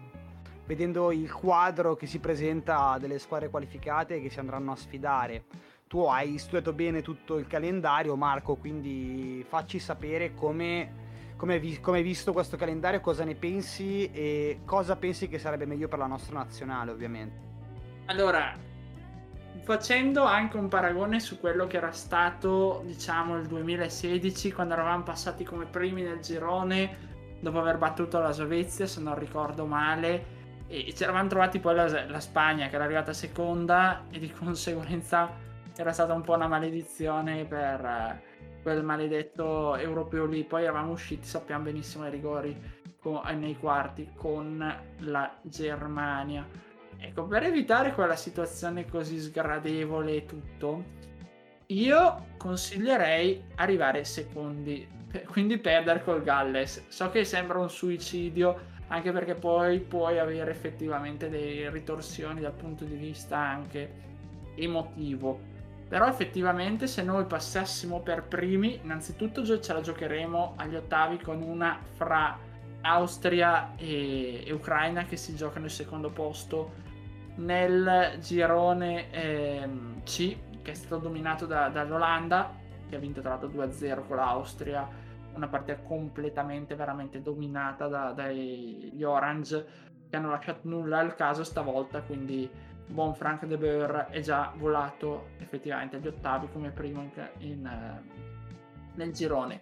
vedendo 0.65 1.13
il 1.13 1.31
quadro 1.33 1.95
che 1.95 2.07
si 2.07 2.19
presenta 2.19 2.97
delle 2.99 3.19
squadre 3.19 3.51
qualificate 3.51 4.21
che 4.21 4.31
si 4.31 4.39
andranno 4.39 4.73
a 4.73 4.77
sfidare. 4.77 5.45
Tu 5.87 6.01
hai 6.01 6.39
studiato 6.39 6.73
bene 6.73 7.03
tutto 7.03 7.39
il 7.39 7.47
calendario, 7.47 8.17
Marco, 8.17 8.57
quindi 8.57 9.45
facci 9.47 9.79
sapere 9.79 10.35
come, 10.35 11.05
come, 11.37 11.59
vi, 11.59 11.81
come 11.81 11.99
hai 11.99 12.03
visto 12.03 12.33
questo 12.33 12.57
calendario, 12.57 13.01
cosa 13.01 13.25
ne 13.25 13.35
pensi 13.35 14.11
e 14.11 14.61
cosa 14.65 14.97
pensi 14.97 15.29
che 15.29 15.39
sarebbe 15.39 15.67
meglio 15.67 15.89
per 15.89 15.99
la 15.99 16.07
nostra 16.07 16.39
nazionale, 16.39 16.91
ovviamente. 16.91 17.45
Allora, 18.07 18.55
facendo 19.63 20.25
anche 20.25 20.57
un 20.57 20.69
paragone 20.69 21.21
su 21.21 21.39
quello 21.39 21.67
che 21.67 21.77
era 21.77 21.93
stato, 21.93 22.83
diciamo, 22.87 23.37
il 23.37 23.47
2016, 23.47 24.53
quando 24.53 24.75
eravamo 24.75 25.03
passati 25.03 25.45
come 25.45 25.67
primi 25.67 26.03
nel 26.03 26.21
girone 26.21 27.15
dopo 27.41 27.59
aver 27.61 27.77
battuto 27.77 28.19
la 28.19 28.33
Svezia, 28.33 28.87
se 28.87 29.01
non 29.01 29.19
ricordo 29.19 29.67
male, 29.67 30.35
e 30.69 30.93
ci 30.95 31.03
eravamo 31.03 31.29
trovati 31.29 31.61
poi 31.61 31.75
la, 31.75 32.07
la 32.07 32.21
Spagna 32.21 32.69
che 32.69 32.75
era 32.75 32.85
arrivata 32.85 33.13
seconda 33.13 34.07
e 34.11 34.19
di 34.19 34.31
conseguenza 34.31 35.31
era 35.77 35.93
stata 35.93 36.13
un 36.15 36.23
po' 36.23 36.35
una 36.35 36.49
maledizione 36.49 37.45
per 37.45 37.85
eh, 37.85 38.23
quel 38.63 38.83
maledetto 38.83 39.77
europeo 39.77 40.27
lì. 40.27 40.45
Poi 40.45 40.63
eravamo 40.63 40.93
usciti, 40.93 41.27
sappiamo 41.27 41.65
benissimo, 41.65 42.05
ai 42.05 42.11
rigori 42.11 42.57
con, 42.99 43.21
nei 43.39 43.57
quarti 43.59 44.11
con 44.15 44.59
la 44.99 45.39
Germania 45.43 46.65
Ecco, 46.99 47.27
per 47.27 47.43
evitare 47.43 47.93
quella 47.93 48.17
situazione 48.17 48.87
così 48.87 49.19
sgradevole 49.19 50.17
e 50.17 50.25
tutto, 50.25 50.85
io 51.67 52.27
consiglierei 52.37 53.43
arrivare 53.57 54.05
secondi, 54.05 54.89
quindi 55.27 55.59
perdere 55.59 56.03
col 56.03 56.23
Galles. 56.23 56.87
So 56.89 57.11
che 57.11 57.25
sembra 57.25 57.59
un 57.59 57.69
suicidio, 57.69 58.75
anche 58.89 59.13
perché 59.13 59.35
poi 59.35 59.81
puoi 59.81 60.19
avere 60.19 60.51
effettivamente 60.51 61.29
delle 61.29 61.71
ritorsioni 61.71 62.41
dal 62.41 62.53
punto 62.53 62.85
di 62.85 62.95
vista 62.95 63.37
anche 63.37 64.05
emotivo. 64.55 65.55
Però 65.89 66.07
effettivamente 66.09 66.87
se 66.87 67.03
noi 67.03 67.27
passassimo 67.27 68.01
per 68.01 68.25
primi, 68.25 68.81
innanzitutto 68.83 69.45
ce 69.61 69.73
la 69.73 69.81
giocheremo 69.81 70.55
agli 70.57 70.75
ottavi 70.75 71.19
con 71.19 71.43
una 71.43 71.79
fra 71.95 72.37
Austria 72.81 73.75
e, 73.77 74.45
e 74.45 74.53
Ucraina 74.53 75.05
che 75.05 75.17
si 75.17 75.35
giocano 75.37 75.67
il 75.67 75.71
secondo 75.71 76.11
posto 76.11 76.85
nel 77.37 78.17
girone 78.21 79.11
ehm, 79.11 80.03
C, 80.03 80.37
che 80.63 80.71
è 80.71 80.75
stato 80.75 80.99
dominato 80.99 81.47
da, 81.47 81.69
dall'Olanda, 81.69 82.53
che 82.89 82.97
ha 82.97 82.99
vinto 82.99 83.21
tra 83.21 83.31
l'altro 83.31 83.49
2-0 83.49 84.07
con 84.07 84.17
l'Austria, 84.17 84.89
una 85.35 85.49
partita 85.49 85.79
completamente, 85.83 86.75
veramente 86.75 87.21
dominata 87.21 87.89
da, 87.89 88.13
dagli 88.13 89.03
Orange, 89.03 89.67
che 90.09 90.17
hanno 90.17 90.31
lasciato 90.31 90.61
nulla 90.63 90.99
al 90.99 91.15
caso 91.15 91.45
stavolta, 91.45 92.01
quindi 92.01 92.49
buon 92.87 93.15
Frank 93.15 93.45
de 93.45 93.57
Boer 93.57 94.09
è 94.11 94.21
già 94.21 94.53
volato 94.57 95.29
effettivamente 95.39 95.97
agli 95.97 96.07
ottavi 96.07 96.49
come 96.53 96.71
primo 96.71 97.03
in, 97.03 97.11
in, 97.39 97.67
uh, 97.67 98.95
nel 98.95 99.13
girone. 99.13 99.61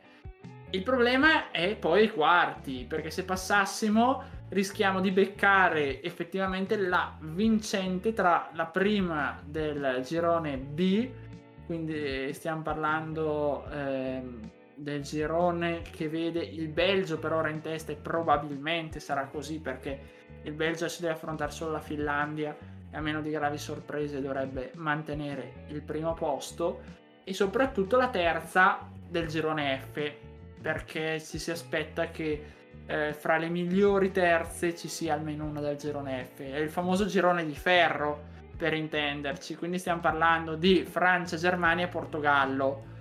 Il 0.70 0.82
problema 0.82 1.50
è 1.50 1.76
poi 1.76 2.04
i 2.04 2.10
quarti, 2.10 2.84
perché 2.88 3.10
se 3.10 3.24
passassimo 3.24 4.22
rischiamo 4.48 5.00
di 5.00 5.10
beccare 5.10 6.02
effettivamente 6.02 6.76
la 6.76 7.16
vincente 7.20 8.12
tra 8.12 8.50
la 8.54 8.66
prima 8.66 9.40
del 9.44 10.00
girone 10.04 10.56
B, 10.56 11.08
quindi 11.66 12.32
stiamo 12.32 12.62
parlando 12.62 13.64
ehm, 13.70 14.50
del 14.74 15.02
girone 15.02 15.82
che 15.82 16.08
vede 16.08 16.40
il 16.40 16.68
Belgio 16.68 17.18
per 17.18 17.32
ora 17.32 17.48
in 17.48 17.60
testa 17.60 17.92
e 17.92 17.96
probabilmente 17.96 19.00
sarà 19.00 19.26
così 19.26 19.60
perché 19.60 20.22
il 20.42 20.52
Belgio 20.52 20.88
si 20.88 21.00
deve 21.00 21.14
affrontare 21.14 21.52
solo 21.52 21.72
la 21.72 21.80
Finlandia 21.80 22.56
e 22.94 22.96
a 22.96 23.00
meno 23.00 23.20
di 23.20 23.30
gravi 23.30 23.58
sorprese 23.58 24.22
dovrebbe 24.22 24.70
mantenere 24.76 25.64
il 25.68 25.82
primo 25.82 26.14
posto 26.14 26.80
e 27.24 27.34
soprattutto 27.34 27.96
la 27.96 28.08
terza 28.08 28.88
del 29.08 29.26
girone 29.26 29.80
F 29.90 30.12
perché 30.62 31.20
ci 31.20 31.38
si 31.38 31.50
aspetta 31.50 32.10
che 32.10 32.52
eh, 32.86 33.12
fra 33.12 33.36
le 33.36 33.48
migliori 33.48 34.12
terze 34.12 34.76
ci 34.76 34.88
sia 34.88 35.14
almeno 35.14 35.44
una 35.44 35.60
del 35.60 35.76
girone 35.76 36.24
F. 36.24 36.40
È 36.40 36.58
il 36.58 36.70
famoso 36.70 37.06
girone 37.06 37.44
di 37.44 37.54
ferro, 37.54 38.32
per 38.56 38.72
intenderci. 38.74 39.56
Quindi 39.56 39.78
stiamo 39.78 40.00
parlando 40.00 40.54
di 40.54 40.84
Francia, 40.88 41.36
Germania 41.36 41.86
e 41.86 41.88
Portogallo. 41.88 42.92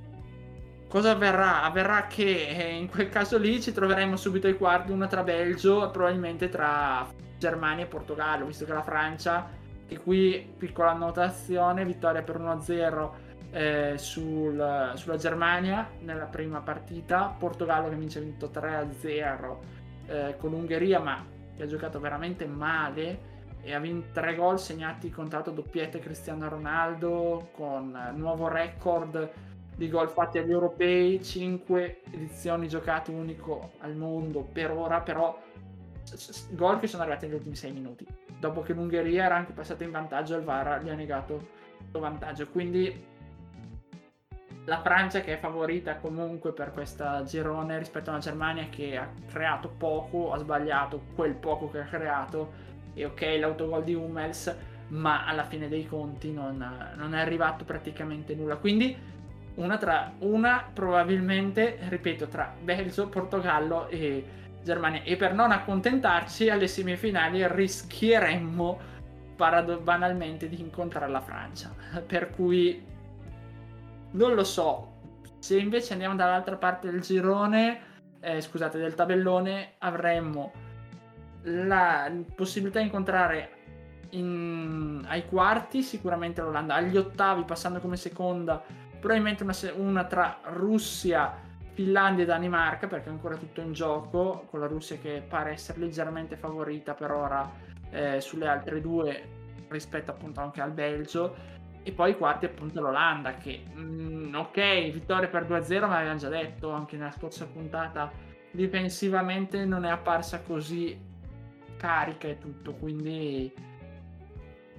Cosa 0.88 1.12
avverrà? 1.12 1.64
Avverrà 1.64 2.08
che 2.08 2.48
eh, 2.48 2.74
in 2.74 2.88
quel 2.88 3.10
caso 3.10 3.38
lì 3.38 3.62
ci 3.62 3.72
troveremo 3.72 4.16
subito 4.16 4.48
ai 4.48 4.58
quarti, 4.58 4.92
una 4.92 5.08
tra 5.08 5.24
Belgio 5.24 5.88
e 5.88 5.92
probabilmente 5.92 6.50
tra 6.50 7.08
Germania 7.38 7.86
e 7.86 7.88
Portogallo, 7.88 8.46
visto 8.46 8.66
che 8.66 8.74
la 8.74 8.84
Francia 8.84 9.50
che 9.88 10.00
qui, 10.00 10.54
piccola 10.58 10.92
annotazione, 10.92 11.86
vittoria 11.86 12.22
per 12.22 12.40
1-0 12.40 13.10
eh, 13.52 13.94
sul, 13.98 14.92
sulla 14.96 15.18
Germania 15.18 15.90
nella 16.00 16.26
prima 16.26 16.60
partita, 16.62 17.36
Portogallo 17.38 17.90
che 17.90 17.96
vince 17.96 18.20
vinto 18.20 18.50
3-0 18.54 19.58
eh, 20.08 20.36
con 20.38 20.50
l'Ungheria, 20.50 21.00
ma 21.00 21.24
che 21.56 21.64
ha 21.64 21.68
giocato 21.68 22.00
veramente 22.00 22.46
male 22.48 23.32
e 23.62 23.74
ha 23.74 23.80
vinto 23.80 24.08
tre 24.12 24.36
gol 24.36 24.60
segnati 24.60 25.10
contato 25.10 25.52
doppiette 25.52 26.00
Cristiano 26.00 26.50
Ronaldo 26.50 27.50
con 27.54 27.98
nuovo 28.16 28.48
record 28.48 29.32
di 29.76 29.90
gol 29.90 30.10
fatti 30.10 30.38
agli 30.38 30.52
europei, 30.52 31.24
5 31.24 32.02
edizioni 32.12 32.68
giocate 32.68 33.12
unico 33.12 33.72
al 33.80 33.96
mondo 33.96 34.42
per 34.42 34.72
ora, 34.72 35.02
però 35.02 35.40
gol 36.52 36.80
che 36.80 36.88
sono 36.88 37.04
arrivati 37.04 37.26
negli 37.26 37.36
ultimi 37.36 37.56
6 37.56 37.72
minuti. 37.72 38.06
Dopo 38.44 38.62
che 38.62 38.74
l'Ungheria 38.74 39.24
era 39.24 39.38
anche 39.38 39.54
passata 39.54 39.86
in 39.86 39.92
vantaggio, 39.92 40.36
il 40.36 40.44
VAR 40.44 40.84
gli 40.84 40.90
ha 40.90 40.96
negato 40.96 41.48
questo 41.78 42.00
vantaggio. 42.00 42.50
Quindi 42.50 43.06
la 44.66 44.82
Francia 44.82 45.22
che 45.22 45.36
è 45.36 45.40
favorita 45.40 45.96
comunque 45.96 46.52
per 46.52 46.74
questa 46.74 47.24
girone 47.24 47.78
rispetto 47.78 48.10
alla 48.10 48.20
Germania 48.20 48.68
che 48.68 48.98
ha 48.98 49.10
creato 49.32 49.70
poco, 49.70 50.34
ha 50.34 50.38
sbagliato 50.40 51.04
quel 51.16 51.36
poco 51.36 51.70
che 51.70 51.80
ha 51.80 51.86
creato 51.86 52.52
e 52.94 53.06
ok 53.06 53.22
l'autogol 53.40 53.86
di 53.86 53.94
Hummels, 53.94 54.54
ma 54.90 55.26
alla 55.26 55.46
fine 55.46 55.70
dei 55.70 55.88
conti 55.88 56.34
non, 56.34 56.58
non 56.98 57.16
è 57.16 57.22
arrivato 57.22 57.64
praticamente 57.64 58.36
nulla. 58.36 58.58
Quindi 58.58 58.94
una, 59.56 59.78
tra, 59.78 60.12
una 60.20 60.70
probabilmente, 60.74 61.78
ripeto, 61.88 62.28
tra 62.28 62.54
Belgio, 62.62 63.08
Portogallo 63.08 63.88
e 63.88 64.42
Germania. 64.64 65.04
E 65.04 65.16
per 65.16 65.34
non 65.34 65.52
accontentarci 65.52 66.50
alle 66.50 66.68
semifinali 66.68 67.46
rischieremmo 67.48 68.80
parado- 69.36 69.80
banalmente 69.80 70.48
di 70.48 70.60
incontrare 70.60 71.12
la 71.12 71.22
Francia. 71.22 71.74
Per 72.06 72.30
cui 72.32 72.84
non 74.12 74.34
lo 74.34 74.44
so. 74.44 74.92
Se 75.40 75.58
invece 75.58 75.94
andiamo 75.94 76.16
dall'altra 76.16 76.56
parte 76.56 76.90
del 76.90 77.02
girone, 77.02 77.82
eh, 78.22 78.40
scusate, 78.40 78.78
del 78.78 78.96
tabellone, 78.96 79.74
avremmo 79.80 80.54
la 81.44 82.10
possibilità 82.36 82.80
di 82.80 82.86
incontrare 82.86 83.50
in, 84.12 85.04
ai 85.08 85.26
quarti 85.26 85.82
sicuramente 85.82 86.42
l'Olanda, 86.42 86.76
agli 86.76 86.96
ottavi 86.96 87.44
passando 87.44 87.80
come 87.80 87.98
seconda 87.98 88.64
probabilmente 89.04 89.44
una, 89.44 89.54
una, 89.76 90.06
tra 90.06 90.40
Russia, 90.46 91.34
Finlandia 91.74 92.24
e 92.24 92.28
Danimarca 92.28 92.88
perché 92.88 93.10
è 93.10 93.12
ancora 93.12 93.36
tutto 93.36 93.62
in 93.62 93.74
gioco 93.74 94.46
con 94.50 94.60
la 94.60 94.68
Russia 94.68 94.98
che 94.98 95.24
pare 95.28 95.52
essere 95.52 95.80
leggermente 95.80 96.36
favorita 96.36 96.94
per 96.94 97.12
ora 97.12 97.52
eh, 97.90 98.22
sulle 98.22 98.48
altre 98.48 98.82
due 98.82 99.42
rispetto 99.70 100.12
appunto 100.12 100.40
anche 100.40 100.62
al 100.62 100.72
Belgio 100.72 101.52
e 101.84 101.92
poi 101.92 102.12
i 102.12 102.18
quarti 102.18 102.46
appunto 102.46 102.80
l'Olanda 102.80 103.34
che 103.36 103.64
mh, 103.74 103.82
mm, 103.82 104.36
ok 104.36 104.92
vittoria 104.92 105.28
per 105.28 105.46
2-0 105.46 105.88
ma 105.88 105.98
avevamo 105.98 106.20
già 106.20 106.30
detto 106.30 106.70
anche 106.70 106.96
nella 106.96 107.12
scorsa 107.12 107.46
puntata 107.46 108.12
difensivamente 108.52 109.66
non 109.66 109.84
è 109.84 109.90
apparsa 109.90 110.42
così 110.42 111.12
carica 111.84 112.30
e 112.30 112.38
tutto, 112.38 112.74
quindi 112.76 113.54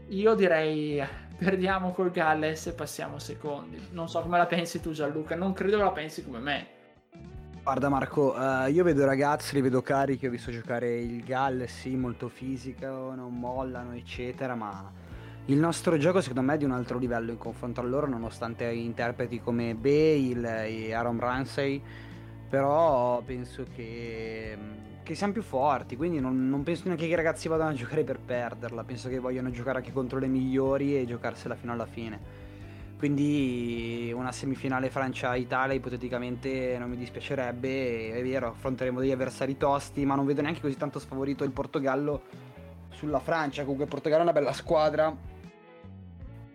io 0.09 0.35
direi 0.35 1.05
perdiamo 1.37 1.93
col 1.93 2.11
Galles 2.11 2.69
e 2.69 2.73
passiamo 2.73 3.19
secondi. 3.19 3.89
Non 3.91 4.09
so 4.09 4.23
come 4.23 4.39
la 4.39 4.47
pensi 4.47 4.81
tu 4.81 4.93
Gianluca, 4.93 5.35
non 5.35 5.53
credo 5.53 5.77
la 5.77 5.91
pensi 5.91 6.25
come 6.25 6.39
me. 6.39 6.67
Guarda 7.65 7.89
Marco, 7.89 8.35
uh, 8.35 8.69
io 8.71 8.85
vedo 8.85 9.07
ragazzi, 9.07 9.55
li 9.55 9.63
vedo 9.63 9.81
carichi, 9.81 10.27
ho 10.27 10.31
visto 10.31 10.51
giocare 10.51 10.99
il 10.99 11.25
Galles, 11.25 11.73
sì, 11.73 11.97
molto 11.97 12.29
fisico, 12.29 13.15
non 13.15 13.39
mollano, 13.39 13.95
eccetera, 13.95 14.55
ma 14.55 14.93
il 15.47 15.57
nostro 15.57 15.97
gioco 15.97 16.21
secondo 16.21 16.43
me 16.43 16.57
è 16.57 16.59
di 16.59 16.67
un 16.67 16.73
altro 16.73 16.99
livello 16.99 17.31
in 17.31 17.39
confronto 17.39 17.81
a 17.81 17.85
loro, 17.85 18.07
nonostante 18.07 18.67
interpreti 18.67 19.41
come 19.41 19.75
Bale 19.75 20.67
e 20.67 20.93
Aaron 20.93 21.19
Ramsey, 21.19 21.83
però 22.51 23.23
penso 23.23 23.65
che 23.75 24.59
che 25.03 25.15
siamo 25.15 25.33
più 25.33 25.43
forti, 25.43 25.97
quindi 25.97 26.21
non, 26.21 26.49
non, 26.49 26.63
penso 26.63 26.83
neanche 26.85 27.07
che 27.07 27.13
i 27.13 27.17
ragazzi 27.17 27.49
vadano 27.49 27.71
a 27.71 27.75
giocare 27.75 28.05
per 28.05 28.19
perderla, 28.19 28.85
penso 28.85 29.09
che 29.09 29.19
vogliano 29.19 29.51
giocare 29.51 29.79
anche 29.79 29.93
contro 29.93 30.19
le 30.19 30.27
migliori 30.27 30.99
e 30.99 31.07
giocarsela 31.07 31.55
fino 31.55 31.73
alla 31.73 31.87
fine. 31.87 32.44
Quindi 32.97 34.13
una 34.15 34.33
semifinale 34.33 34.89
Francia-Italia 34.89 35.75
ipoteticamente 35.75 36.77
non 36.79 36.89
mi 36.89 36.97
dispiacerebbe, 36.97 38.13
è 38.13 38.23
vero, 38.23 38.49
affronteremo 38.49 39.01
degli 39.01 39.11
avversari 39.11 39.57
tosti, 39.57 40.07
ma 40.07 40.15
non 40.15 40.25
vedo 40.25 40.41
neanche 40.41 40.61
così 40.61 40.77
tanto 40.77 40.99
sfavorito 40.99 41.45
il 41.45 41.51
Portogallo 41.51 42.23
sulla 42.91 43.19
Francia, 43.19 43.63
comunque 43.63 43.85
il 43.85 43.91
Portogallo 43.91 44.21
è 44.21 44.25
una 44.25 44.33
bella 44.33 44.53
squadra, 44.53 45.15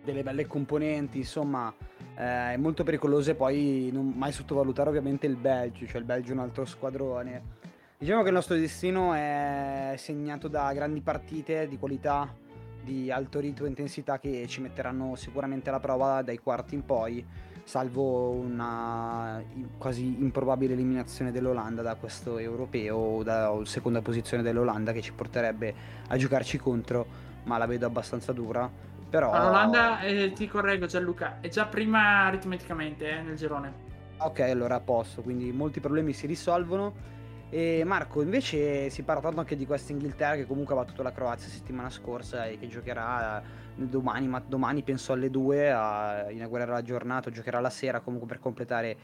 delle 0.02 0.22
belle 0.22 0.46
componenti, 0.46 1.18
insomma 1.18 1.72
eh, 2.16 2.56
molto 2.56 2.84
pericoloso 2.84 3.30
e 3.30 3.34
poi 3.34 3.90
non 3.92 4.12
mai 4.16 4.32
sottovalutare 4.32 4.88
ovviamente 4.88 5.26
il 5.26 5.36
Belgio, 5.36 5.86
cioè 5.86 6.00
il 6.00 6.06
Belgio 6.06 6.30
è 6.30 6.34
un 6.34 6.40
altro 6.40 6.64
squadrone. 6.64 7.58
Diciamo 7.98 8.22
che 8.22 8.28
il 8.28 8.34
nostro 8.34 8.56
destino 8.56 9.12
è 9.12 9.94
segnato 9.98 10.48
da 10.48 10.72
grandi 10.72 11.00
partite 11.00 11.68
di 11.68 11.78
qualità, 11.78 12.34
di 12.82 13.10
alto 13.10 13.40
ritmo 13.40 13.66
e 13.66 13.68
intensità 13.68 14.18
che 14.18 14.46
ci 14.46 14.60
metteranno 14.60 15.14
sicuramente 15.14 15.68
alla 15.68 15.80
prova 15.80 16.22
dai 16.22 16.38
quarti 16.38 16.74
in 16.74 16.84
poi, 16.84 17.24
salvo 17.64 18.30
una 18.30 19.42
quasi 19.78 20.20
improbabile 20.20 20.72
eliminazione 20.72 21.30
dell'Olanda 21.30 21.82
da 21.82 21.94
questo 21.94 22.38
europeo 22.38 22.96
o 22.96 23.22
dalla 23.22 23.64
seconda 23.64 24.02
posizione 24.02 24.42
dell'Olanda 24.42 24.92
che 24.92 25.00
ci 25.00 25.12
porterebbe 25.12 25.74
a 26.08 26.16
giocarci 26.16 26.58
contro, 26.58 27.06
ma 27.44 27.58
la 27.58 27.66
vedo 27.66 27.86
abbastanza 27.86 28.32
dura. 28.32 28.68
Però... 29.08 29.32
L'Olanda, 29.32 30.00
eh, 30.00 30.32
ti 30.32 30.46
correggo 30.46 30.86
Gianluca, 30.86 31.38
è 31.40 31.48
già 31.48 31.66
prima 31.66 32.26
aritmeticamente 32.26 33.10
eh, 33.10 33.22
nel 33.22 33.36
girone. 33.36 33.88
Ok, 34.18 34.40
allora 34.40 34.76
a 34.76 34.80
posto, 34.80 35.22
quindi 35.22 35.50
molti 35.50 35.80
problemi 35.80 36.12
si 36.12 36.26
risolvono 36.26 37.18
e 37.50 37.82
Marco, 37.84 38.22
invece 38.22 38.90
si 38.90 39.02
parla 39.02 39.20
tanto 39.20 39.40
anche 39.40 39.56
di 39.56 39.66
questa 39.66 39.90
Inghilterra 39.90 40.36
che 40.36 40.46
comunque 40.46 40.74
ha 40.74 40.78
battuto 40.78 41.02
la 41.02 41.10
Croazia 41.10 41.48
settimana 41.48 41.90
scorsa 41.90 42.46
e 42.46 42.58
che 42.60 42.68
giocherà 42.68 43.40
eh, 43.40 43.42
domani, 43.74 44.28
ma 44.28 44.40
domani 44.46 44.82
penso 44.82 45.12
alle 45.12 45.30
2 45.30 45.72
a 45.72 46.30
inaugurare 46.30 46.70
la 46.70 46.82
giornata, 46.82 47.30
giocherà 47.30 47.58
la 47.58 47.70
sera 47.70 47.98
comunque 47.98 48.28
per 48.28 48.38
completare 48.38 48.96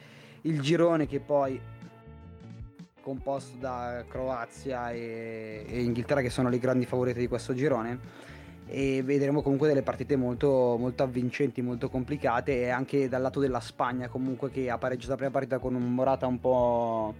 il 0.42 0.60
girone 0.60 1.08
che 1.08 1.18
poi 1.18 1.60
composto 3.00 3.56
da 3.58 4.04
Croazia 4.06 4.90
e, 4.92 5.64
e 5.66 5.82
Inghilterra 5.82 6.20
che 6.20 6.30
sono 6.30 6.48
le 6.48 6.60
grandi 6.60 6.86
favorite 6.86 7.18
di 7.18 7.26
questo 7.26 7.52
girone. 7.52 7.98
E 8.68 9.02
vedremo 9.04 9.42
comunque 9.42 9.66
delle 9.66 9.82
partite 9.82 10.14
molto, 10.14 10.76
molto 10.78 11.02
avvincenti, 11.02 11.62
molto 11.62 11.88
complicate 11.88 12.62
e 12.62 12.68
anche 12.68 13.08
dal 13.08 13.22
lato 13.22 13.40
della 13.40 13.60
Spagna 13.60 14.08
comunque 14.08 14.50
che 14.50 14.70
ha 14.70 14.78
pareggiato 14.78 15.10
la 15.10 15.16
prima 15.16 15.30
partita 15.32 15.58
con 15.58 15.74
un 15.74 15.94
Morata 15.94 16.26
un 16.26 16.40
po' 16.40 17.14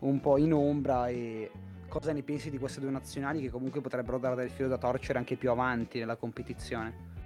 un 0.00 0.20
po' 0.20 0.38
in 0.38 0.52
ombra 0.52 1.08
e 1.08 1.50
cosa 1.88 2.12
ne 2.12 2.22
pensi 2.22 2.50
di 2.50 2.58
queste 2.58 2.80
due 2.80 2.90
nazionali 2.90 3.40
che 3.40 3.50
comunque 3.50 3.80
potrebbero 3.80 4.18
dare 4.18 4.36
del 4.36 4.50
filo 4.50 4.68
da 4.68 4.78
torcere 4.78 5.18
anche 5.18 5.36
più 5.36 5.50
avanti 5.50 5.98
nella 5.98 6.16
competizione? 6.16 7.16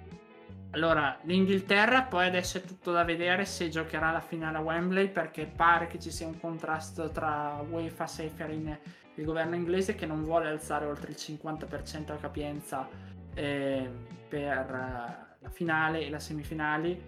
Allora, 0.71 1.19
l'Inghilterra 1.23 2.01
poi 2.03 2.25
adesso 2.25 2.57
è 2.57 2.61
tutto 2.61 2.91
da 2.91 3.03
vedere 3.03 3.45
se 3.45 3.69
giocherà 3.69 4.11
la 4.11 4.21
finale 4.21 4.57
a 4.57 4.61
Wembley 4.61 5.07
perché 5.07 5.45
pare 5.45 5.85
che 5.85 5.99
ci 5.99 6.09
sia 6.09 6.25
un 6.25 6.39
contrasto 6.39 7.11
tra 7.11 7.63
UEFA, 7.69 8.07
Seferin 8.07 8.69
e 8.69 8.79
il 9.15 9.25
governo 9.25 9.53
inglese 9.53 9.93
che 9.93 10.07
non 10.07 10.23
vuole 10.23 10.49
alzare 10.49 10.85
oltre 10.85 11.11
il 11.11 11.17
50% 11.19 12.07
la 12.07 12.15
capienza 12.15 12.89
eh, 13.35 13.87
per 14.27 14.65
uh, 14.67 15.43
la 15.43 15.49
finale 15.51 16.01
e 16.01 16.09
le 16.09 16.19
semifinali 16.19 16.99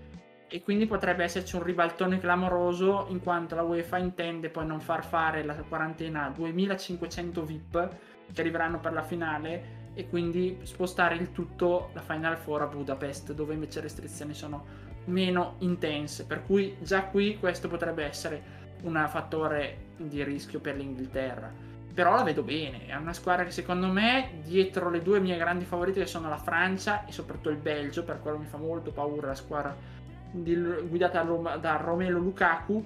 e 0.56 0.62
quindi 0.62 0.86
potrebbe 0.86 1.26
esserci 1.26 1.58
un 1.58 1.64
ribaltone 1.64 2.18
clamoroso 2.18 3.08
in 3.10 3.22
quanto 3.22 3.56
la 3.56 3.64
UEFA 3.64 3.98
intende 3.98 4.48
poi 4.48 4.66
non 4.66 4.80
far 4.80 5.04
fare 5.04 5.44
la 5.44 5.54
quarantena 5.56 6.28
a 6.28 6.30
2500 6.30 7.44
VIP 7.44 7.90
che 8.32 8.40
arriveranno 8.40 8.80
per 8.80 8.94
la 8.94 9.04
finale 9.04 9.90
e 9.96 10.08
quindi 10.08 10.60
spostare 10.64 11.16
il 11.16 11.34
tutto 11.34 11.90
la 11.92 12.00
Final 12.00 12.38
Four 12.38 12.62
a 12.62 12.68
Budapest 12.68 13.34
dove 13.34 13.54
invece 13.54 13.80
le 13.80 13.88
restrizioni 13.88 14.34
sono 14.34 14.66
meno 15.08 15.56
intense. 15.60 16.26
Per 16.26 16.46
cui 16.46 16.78
già 16.80 17.04
qui 17.04 17.38
questo 17.38 17.68
potrebbe 17.68 18.06
essere 18.06 18.42
un 18.84 19.06
fattore 19.10 19.88
di 19.98 20.24
rischio 20.24 20.62
per 20.62 20.78
l'Inghilterra. 20.78 21.52
Però 21.94 22.16
la 22.16 22.24
vedo 22.24 22.44
bene 22.44 22.86
è 22.86 22.96
una 22.96 23.14
squadra 23.14 23.44
che 23.44 23.52
secondo 23.52 23.88
me 23.88 24.40
dietro 24.42 24.90
le 24.90 25.02
due 25.02 25.20
mie 25.20 25.36
grandi 25.36 25.66
favorite 25.66 26.00
che 26.00 26.08
sono 26.08 26.30
la 26.30 26.38
Francia 26.38 27.06
e 27.06 27.12
soprattutto 27.12 27.50
il 27.50 27.58
Belgio 27.58 28.06
per 28.06 28.22
quello 28.22 28.38
mi 28.38 28.46
fa 28.46 28.58
molto 28.58 28.92
paura 28.92 29.28
la 29.28 29.36
squadra 29.36 30.04
di, 30.32 30.56
guidata 30.88 31.24
da, 31.24 31.58
da 31.58 31.76
Romelo 31.78 32.20
Lukaku, 32.20 32.86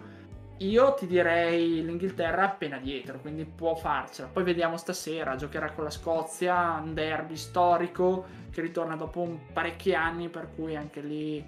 io 0.59 0.93
ti 0.93 1.07
direi 1.07 1.83
l'Inghilterra 1.85 2.43
appena 2.43 2.77
dietro, 2.79 3.19
quindi 3.19 3.45
può 3.45 3.75
farcela. 3.75 4.27
Poi 4.27 4.43
vediamo 4.43 4.75
stasera, 4.75 5.35
giocherà 5.35 5.71
con 5.71 5.85
la 5.85 5.89
Scozia, 5.89 6.81
un 6.83 6.93
derby 6.93 7.37
storico 7.37 8.25
che 8.51 8.61
ritorna 8.61 8.95
dopo 8.95 9.39
parecchi 9.53 9.93
anni, 9.93 10.27
per 10.27 10.49
cui 10.53 10.75
anche 10.75 10.99
lì 10.99 11.45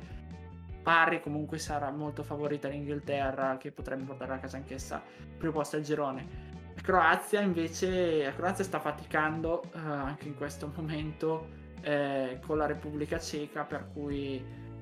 pare 0.82 1.19
comunque 1.19 1.60
sarà 1.60 1.91
molto 1.91 2.23
favorita 2.23 2.69
l'Inghilterra, 2.69 3.58
che 3.58 3.71
potrebbe 3.71 4.04
portare 4.04 4.34
a 4.34 4.38
casa 4.39 4.58
anch'essa 4.58 5.04
il 5.19 5.36
primo 5.38 5.54
posto 5.54 5.75
al 5.75 5.82
girone. 5.82 6.49
La 6.73 6.82
Croazia 6.82 7.41
invece, 7.41 8.23
la 8.23 8.34
Croazia 8.34 8.63
sta 8.63 8.80
faticando 8.80 9.62
uh, 9.73 9.77
anche 9.77 10.27
in 10.30 10.36
questo 10.36 10.71
momento 10.73 11.60
eh, 11.82 12.39
con 12.45 12.58
la 12.58 12.65
Repubblica 12.65 13.19
Ceca, 13.19 13.63
per 13.63 13.89
cui 13.93 14.41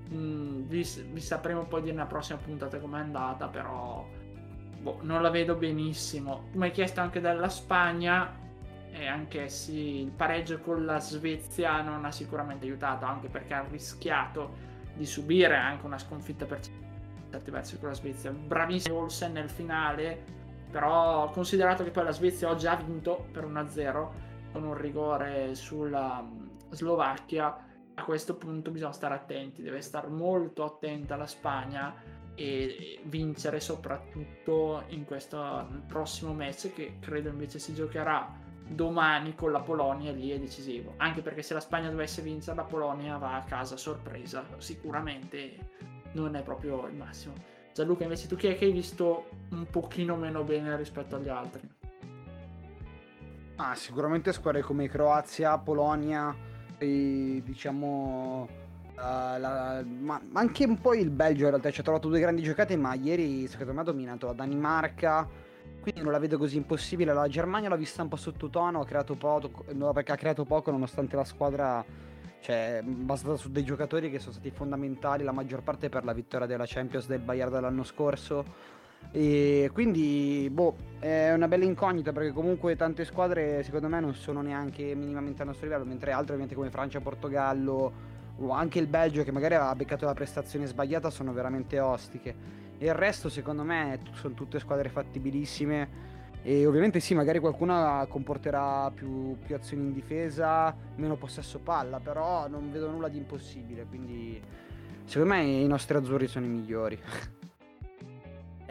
mh, 0.09 0.15
mm, 0.15 0.61
vi, 0.67 0.87
vi, 1.11 1.21
sapremo 1.21 1.65
poi 1.65 1.81
dire 1.81 1.93
nella 1.93 2.07
prossima 2.07 2.39
puntata 2.39 2.79
com'è 2.79 2.99
andata, 2.99 3.47
però 3.47 4.05
boh, 4.79 4.99
non 5.01 5.21
la 5.21 5.29
vedo 5.29 5.55
benissimo. 5.55 6.47
Come 6.51 6.71
chiesto 6.71 7.01
anche 7.01 7.19
dalla 7.19 7.49
Spagna, 7.49 8.47
e 8.91 9.07
anche 9.07 9.49
sì, 9.49 10.01
il 10.01 10.11
pareggio 10.11 10.59
con 10.59 10.85
la 10.85 10.99
Svezia 10.99 11.81
non 11.81 12.05
ha 12.05 12.11
sicuramente 12.11 12.65
aiutato, 12.65 13.05
anche 13.05 13.27
perché 13.27 13.53
ha 13.53 13.65
rischiato 13.69 14.67
di 14.93 15.05
subire 15.05 15.55
anche 15.55 15.85
una 15.85 15.97
sconfitta 15.97 16.45
per 16.45 16.59
certi 17.29 17.51
versi 17.51 17.79
con 17.79 17.89
la 17.89 17.95
Svezia. 17.95 18.31
Bravissimo 18.31 18.97
Olsen 18.97 19.33
nel 19.33 19.49
finale, 19.49 20.21
però 20.71 21.29
considerato 21.31 21.83
che 21.83 21.91
poi 21.91 22.03
la 22.03 22.11
Svezia 22.11 22.49
oggi 22.49 22.67
ha 22.67 22.75
vinto 22.75 23.27
per 23.31 23.45
1-0 23.45 24.07
con 24.51 24.63
un 24.63 24.75
rigore 24.75 25.55
sulla 25.55 26.21
mm, 26.21 26.47
Slovacchia, 26.71 27.55
a 27.99 28.03
questo 28.03 28.35
punto 28.35 28.71
bisogna 28.71 28.93
stare 28.93 29.13
attenti, 29.13 29.61
deve 29.61 29.81
stare 29.81 30.07
molto 30.07 30.63
attenta 30.63 31.15
la 31.15 31.27
Spagna 31.27 31.93
e 32.35 32.99
vincere 33.03 33.59
soprattutto 33.59 34.83
in 34.87 35.03
questo 35.03 35.67
prossimo 35.87 36.33
match 36.33 36.73
che 36.73 36.97
credo 36.99 37.29
invece 37.29 37.59
si 37.59 37.73
giocherà 37.73 38.47
domani 38.65 39.35
con 39.35 39.51
la 39.51 39.59
Polonia 39.59 40.11
lì 40.11 40.29
è 40.29 40.39
decisivo. 40.39 40.93
Anche 40.97 41.21
perché 41.21 41.41
se 41.41 41.53
la 41.53 41.59
Spagna 41.59 41.89
dovesse 41.89 42.21
vincere, 42.21 42.55
la 42.55 42.63
Polonia 42.63 43.17
va 43.17 43.35
a 43.35 43.43
casa 43.43 43.75
sorpresa. 43.75 44.45
Sicuramente 44.57 45.71
non 46.13 46.35
è 46.35 46.43
proprio 46.43 46.87
il 46.87 46.95
massimo. 46.95 47.33
Gianluca, 47.73 48.03
invece 48.03 48.27
tu 48.27 48.35
chi 48.35 48.47
è 48.47 48.57
che 48.57 48.65
hai 48.65 48.71
visto 48.71 49.29
un 49.51 49.65
pochino 49.69 50.15
meno 50.15 50.43
bene 50.43 50.75
rispetto 50.77 51.15
agli 51.17 51.29
altri? 51.29 51.67
Ah, 53.57 53.75
sicuramente 53.75 54.31
squadre 54.31 54.61
come 54.61 54.87
Croazia, 54.87 55.57
Polonia 55.57 56.47
e 56.79 57.41
diciamo 57.45 58.67
Uh, 58.99 59.39
la, 59.39 59.81
ma 60.01 60.21
anche 60.33 60.65
un 60.65 60.77
po' 60.81 60.93
il 60.93 61.09
Belgio 61.09 61.45
in 61.45 61.51
realtà 61.51 61.71
ci 61.71 61.79
ha 61.79 61.83
trovato 61.83 62.09
due 62.09 62.19
grandi 62.19 62.41
giocate 62.41 62.75
ma 62.75 62.95
ieri 62.95 63.47
secondo 63.47 63.71
me 63.71 63.79
ha 63.79 63.83
dominato 63.85 64.25
la 64.25 64.33
Danimarca 64.33 65.25
quindi 65.81 66.01
non 66.01 66.11
la 66.11 66.19
vedo 66.19 66.37
così 66.37 66.57
impossibile. 66.57 67.13
La 67.13 67.27
Germania 67.27 67.69
l'ho 67.69 67.77
vista 67.77 68.01
un 68.01 68.09
po' 68.09 68.17
sottotono, 68.17 68.81
ha 68.81 68.85
creato 68.85 69.15
poco, 69.15 69.63
perché 69.93 70.11
ha 70.11 70.17
creato 70.17 70.45
poco 70.45 70.71
nonostante 70.71 71.15
la 71.15 71.23
squadra 71.23 71.83
cioè, 72.41 72.81
basata 72.83 73.35
su 73.37 73.49
dei 73.49 73.63
giocatori 73.63 74.09
che 74.09 74.19
sono 74.19 74.33
stati 74.33 74.51
fondamentali 74.51 75.23
la 75.23 75.31
maggior 75.31 75.61
parte 75.61 75.89
per 75.89 76.03
la 76.05 76.13
vittoria 76.13 76.47
della 76.47 76.65
Champions 76.67 77.07
del 77.07 77.19
Bayern 77.19 77.51
dell'anno 77.51 77.83
scorso. 77.83 78.77
E 79.11 79.69
quindi, 79.73 80.49
boh, 80.51 80.75
è 80.99 81.31
una 81.33 81.47
bella 81.47 81.63
incognita 81.63 82.11
perché 82.11 82.31
comunque 82.31 82.75
tante 82.75 83.05
squadre 83.05 83.63
secondo 83.63 83.87
me 83.87 83.99
non 83.99 84.13
sono 84.13 84.41
neanche 84.41 84.93
minimamente 84.95 85.41
al 85.41 85.47
nostro 85.47 85.65
livello, 85.65 85.85
mentre 85.85 86.11
altre 86.11 86.33
ovviamente 86.33 86.55
come 86.55 86.69
Francia, 86.69 86.99
Portogallo 86.99 88.17
o 88.41 88.51
anche 88.51 88.79
il 88.79 88.87
Belgio 88.87 89.23
che 89.23 89.31
magari 89.31 89.55
ha 89.55 89.73
beccato 89.75 90.05
la 90.05 90.13
prestazione 90.13 90.65
sbagliata 90.65 91.09
sono 91.09 91.33
veramente 91.33 91.79
ostiche. 91.79 92.57
E 92.77 92.85
il 92.85 92.93
resto, 92.93 93.27
secondo 93.27 93.63
me, 93.63 93.99
sono 94.13 94.33
tutte 94.33 94.59
squadre 94.59 94.89
fattibilissime. 94.89 96.07
E 96.41 96.65
ovviamente 96.65 97.01
sì, 97.01 97.13
magari 97.13 97.39
qualcuna 97.39 98.05
comporterà 98.07 98.89
più, 98.91 99.37
più, 99.45 99.55
azioni 99.55 99.83
in 99.83 99.93
difesa, 99.93 100.73
meno 100.95 101.17
possesso 101.17 101.59
palla, 101.59 101.99
però 101.99 102.47
non 102.47 102.71
vedo 102.71 102.89
nulla 102.89 103.09
di 103.09 103.17
impossibile. 103.17 103.85
Quindi, 103.85 104.41
secondo 105.03 105.33
me, 105.33 105.43
i 105.43 105.67
nostri 105.67 105.97
azzurri 105.97 106.27
sono 106.27 106.45
i 106.45 106.49
migliori. 106.49 106.97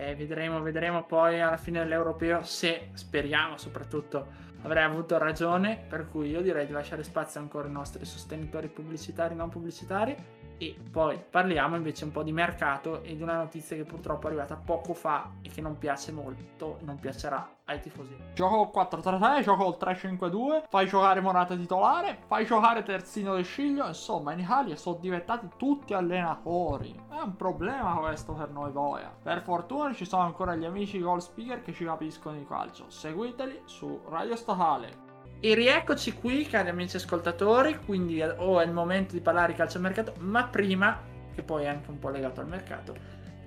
Eh, 0.01 0.15
vedremo, 0.15 0.63
vedremo 0.63 1.03
poi 1.03 1.41
alla 1.41 1.57
fine 1.57 1.81
dell'europeo 1.81 2.45
se 2.45 2.91
speriamo 2.93 3.59
soprattutto 3.59 4.27
avrei 4.63 4.85
avuto 4.85 5.19
ragione. 5.19 5.77
Per 5.89 6.09
cui 6.09 6.31
io 6.31 6.41
direi 6.41 6.67
di 6.67 6.73
lasciare 6.73 7.03
spazio 7.03 7.41
ancora 7.41 7.67
ai 7.67 7.73
nostri 7.73 8.05
sostenitori 8.05 8.69
pubblicitari 8.69 9.35
e 9.35 9.37
non 9.37 9.49
pubblicitari 9.49 10.15
e 10.59 10.77
poi 10.91 11.19
parliamo 11.19 11.77
invece 11.77 12.05
un 12.05 12.11
po' 12.11 12.23
di 12.23 12.33
mercato 12.33 13.03
e 13.03 13.17
di 13.17 13.23
una 13.23 13.37
notizia 13.37 13.77
che 13.77 13.85
purtroppo 13.85 14.27
è 14.27 14.31
arrivata 14.31 14.57
poco 14.57 14.93
fa 14.93 15.31
e 15.41 15.49
che 15.49 15.61
non 15.61 15.79
piace 15.79 16.13
molto, 16.13 16.79
non 16.83 16.99
piacerà 16.99 17.49
ai 17.65 17.81
tifosi. 17.81 18.17
Gioco 18.35 18.73
4-3-3, 18.75 19.43
gioco 19.43 19.69
il 19.69 19.77
3-5-2, 19.81 20.65
fai 20.69 20.87
giocare 20.87 21.21
Morata 21.21 21.55
titolare, 21.55 22.19
fai 22.27 22.45
giocare 22.45 22.83
Terzino 22.83 23.35
del 23.35 23.45
Sciglio, 23.45 23.87
insomma 23.87 24.33
in 24.33 24.41
Italia 24.41 24.77
sono 24.77 24.99
diventati 25.01 25.49
tutti 25.57 25.95
allenatori. 25.95 26.95
È 27.09 27.21
un 27.21 27.37
problema 27.37 27.95
questo 27.97 28.33
per 28.33 28.51
noi 28.51 28.71
Boia. 28.71 29.15
Per 29.23 29.43
fortuna 29.43 29.93
ci 29.95 30.05
sono 30.05 30.23
ancora 30.23 30.57
gli 30.57 30.65
amici 30.65 30.99
goal 30.99 31.23
speaker 31.23 31.63
che 31.63 31.73
ci 31.73 31.85
capiscono 31.85 32.37
di 32.37 32.47
calcio. 32.47 32.91
Seguiteli 32.91 33.63
su 33.65 34.01
Radio 34.09 34.35
Statale. 34.35 35.08
E 35.41 35.55
rieccoci 35.55 36.15
qui, 36.15 36.45
cari 36.47 36.69
amici 36.69 36.97
ascoltatori, 36.97 37.79
quindi 37.85 38.21
o 38.21 38.35
oh, 38.39 38.61
è 38.61 38.65
il 38.65 38.73
momento 38.73 39.13
di 39.13 39.21
parlare 39.21 39.53
di 39.53 39.59
calciomercato, 39.59 40.15
ma 40.19 40.45
prima, 40.45 41.01
che 41.33 41.43
poi 41.43 41.63
è 41.63 41.69
anche 41.69 41.91
un 41.91 42.01
po' 42.01 42.09
legato 42.09 42.41
al 42.41 42.49
mercato, 42.49 42.93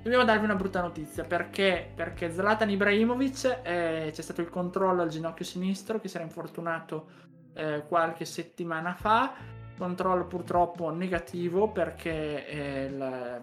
dobbiamo 0.02 0.24
darvi 0.24 0.46
una 0.46 0.56
brutta 0.56 0.80
notizia, 0.80 1.26
perché, 1.26 1.92
perché 1.94 2.32
Zlatan 2.32 2.70
Ibrahimovic 2.70 3.60
eh, 3.64 4.10
c'è 4.14 4.22
stato 4.22 4.40
il 4.40 4.50
controllo 4.50 5.02
al 5.02 5.10
ginocchio 5.10 5.44
sinistro 5.44 6.00
che 6.00 6.08
si 6.08 6.16
era 6.16 6.24
infortunato 6.24 7.08
eh, 7.56 7.84
qualche 7.86 8.24
settimana 8.24 8.94
fa, 8.94 9.34
controllo 9.78 10.28
purtroppo 10.28 10.92
negativo 10.92 11.72
perché 11.72 12.48
eh, 12.48 12.90
la, 12.90 13.42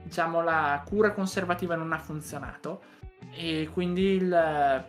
diciamo, 0.00 0.42
la 0.42 0.80
cura 0.86 1.12
conservativa 1.12 1.74
non 1.74 1.92
ha 1.92 1.98
funzionato. 1.98 2.82
E 3.32 3.68
quindi 3.72 4.14
il 4.14 4.86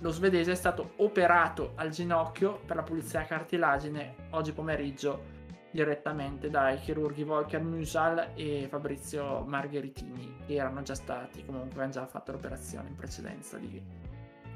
lo 0.00 0.10
svedese 0.10 0.52
è 0.52 0.54
stato 0.54 0.92
operato 0.96 1.72
al 1.74 1.90
ginocchio 1.90 2.60
per 2.64 2.76
la 2.76 2.82
pulizia 2.82 3.24
cartilagine 3.24 4.28
oggi 4.30 4.52
pomeriggio 4.52 5.36
direttamente 5.70 6.48
dai 6.48 6.78
chirurghi 6.78 7.24
Volker 7.24 7.62
Musal 7.62 8.30
e 8.34 8.66
Fabrizio 8.70 9.44
Margheritini 9.44 10.38
che 10.46 10.54
erano 10.54 10.82
già 10.82 10.94
stati 10.94 11.44
comunque 11.44 11.82
avevano 11.82 11.92
già 11.92 12.06
fatto 12.06 12.32
l'operazione 12.32 12.88
in 12.88 12.96
precedenza 12.96 13.58
di 13.58 13.82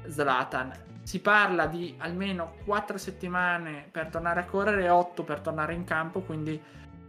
Zlatan. 0.07 0.71
Si 1.03 1.19
parla 1.19 1.67
di 1.67 1.95
almeno 1.97 2.55
4 2.65 2.97
settimane 2.97 3.87
per 3.91 4.07
tornare 4.07 4.41
a 4.41 4.45
correre 4.45 4.83
e 4.83 4.89
8 4.89 5.23
per 5.23 5.39
tornare 5.41 5.73
in 5.73 5.83
campo 5.83 6.21
quindi 6.21 6.61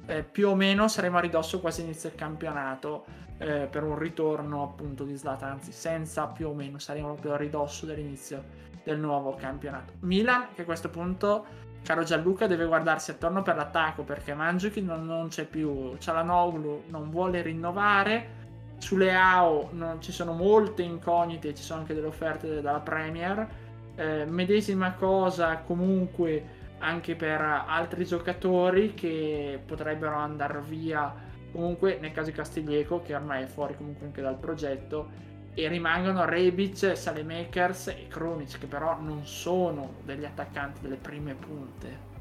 eh, 0.06 0.22
più 0.22 0.48
o 0.48 0.54
meno 0.54 0.88
saremo 0.88 1.18
a 1.18 1.20
ridosso 1.20 1.60
quasi 1.60 1.82
inizio 1.82 2.08
il 2.08 2.14
campionato 2.14 3.04
eh, 3.38 3.66
per 3.70 3.82
un 3.82 3.98
ritorno 3.98 4.62
appunto 4.62 5.04
di 5.04 5.16
Zlatan, 5.16 5.52
anzi 5.52 5.72
senza 5.72 6.26
più 6.26 6.48
o 6.48 6.54
meno, 6.54 6.78
saremo 6.78 7.08
proprio 7.08 7.32
a 7.32 7.36
ridosso 7.36 7.86
dell'inizio 7.86 8.62
del 8.82 8.98
nuovo 8.98 9.34
campionato. 9.34 9.94
Milan 10.00 10.48
che 10.54 10.62
a 10.62 10.64
questo 10.64 10.90
punto, 10.90 11.44
caro 11.82 12.02
Gianluca, 12.04 12.46
deve 12.46 12.66
guardarsi 12.66 13.10
attorno 13.10 13.42
per 13.42 13.56
l'attacco 13.56 14.02
perché 14.02 14.34
Mandzukic 14.34 14.84
non, 14.84 15.06
non 15.06 15.28
c'è 15.28 15.46
più, 15.46 15.96
Cialanoglu 15.98 16.84
non 16.88 17.10
vuole 17.10 17.42
rinnovare, 17.42 18.42
sulle 18.78 19.14
AO 19.14 19.70
non 19.72 20.02
ci 20.02 20.12
sono 20.12 20.32
molte 20.32 20.82
incognite, 20.82 21.54
ci 21.54 21.62
sono 21.62 21.80
anche 21.80 21.94
delle 21.94 22.08
offerte 22.08 22.60
dalla 22.60 22.80
Premier, 22.80 23.48
eh, 23.96 24.24
medesima 24.26 24.92
cosa 24.92 25.58
comunque 25.58 26.62
anche 26.84 27.16
per 27.16 27.40
altri 27.40 28.04
giocatori 28.04 28.92
che 28.92 29.58
potrebbero 29.64 30.16
andare 30.16 30.60
via 30.60 31.12
comunque 31.50 31.98
nel 31.98 32.12
caso 32.12 32.30
di 32.30 32.36
Castiglieco 32.36 33.00
che 33.00 33.14
ormai 33.14 33.44
è 33.44 33.46
fuori 33.46 33.74
comunque 33.74 34.06
anche 34.06 34.20
dal 34.20 34.38
progetto 34.38 35.32
e 35.54 35.68
rimangono 35.68 36.24
Rebic, 36.26 36.96
Salemakers 36.96 37.88
e 37.88 38.06
Kronic 38.08 38.58
che 38.58 38.66
però 38.66 39.00
non 39.00 39.24
sono 39.24 39.94
degli 40.04 40.24
attaccanti 40.24 40.80
delle 40.82 40.96
prime 40.96 41.34
punte. 41.34 42.12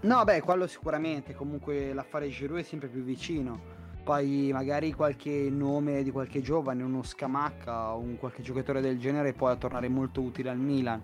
No 0.00 0.24
beh 0.24 0.40
quello 0.40 0.66
sicuramente 0.66 1.34
comunque 1.34 1.92
l'affare 1.92 2.28
Giroud 2.28 2.60
è 2.60 2.64
sempre 2.64 2.88
più 2.88 3.02
vicino. 3.02 3.74
Poi 4.02 4.50
magari 4.52 4.92
qualche 4.92 5.48
nome 5.50 6.04
di 6.04 6.12
qualche 6.12 6.40
giovane 6.40 6.84
uno 6.84 7.02
Scamacca 7.02 7.92
o 7.94 7.98
un 7.98 8.16
qualche 8.16 8.40
giocatore 8.40 8.80
del 8.80 9.00
genere 9.00 9.32
può 9.32 9.54
tornare 9.56 9.88
molto 9.88 10.20
utile 10.20 10.48
al 10.48 10.58
Milan 10.58 11.02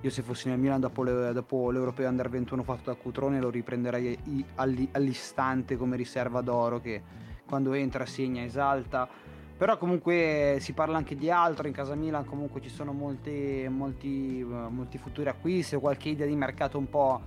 io 0.00 0.10
se 0.10 0.22
fossi 0.22 0.48
nel 0.48 0.58
Milan 0.58 0.80
dopo, 0.80 1.02
le, 1.02 1.32
dopo 1.32 1.70
l'Europeo 1.70 2.08
Under 2.08 2.28
21 2.28 2.62
fatto 2.62 2.90
da 2.90 2.94
Cutrone 2.96 3.40
lo 3.40 3.50
riprenderei 3.50 4.44
all'istante 4.92 5.76
come 5.76 5.96
riserva 5.96 6.40
d'oro 6.42 6.80
che 6.80 7.02
quando 7.46 7.72
entra 7.72 8.06
segna, 8.06 8.42
esalta. 8.42 9.08
Però 9.56 9.78
comunque 9.78 10.58
si 10.60 10.74
parla 10.74 10.98
anche 10.98 11.16
di 11.16 11.30
altro, 11.30 11.66
in 11.66 11.72
casa 11.72 11.94
Milan 11.94 12.26
comunque 12.26 12.60
ci 12.60 12.68
sono 12.68 12.92
molti, 12.92 13.66
molti, 13.70 14.44
molti 14.44 14.98
futuri 14.98 15.30
acquisti 15.30 15.76
o 15.76 15.80
qualche 15.80 16.10
idea 16.10 16.26
di 16.26 16.36
mercato 16.36 16.76
un 16.76 16.90
po', 16.90 17.22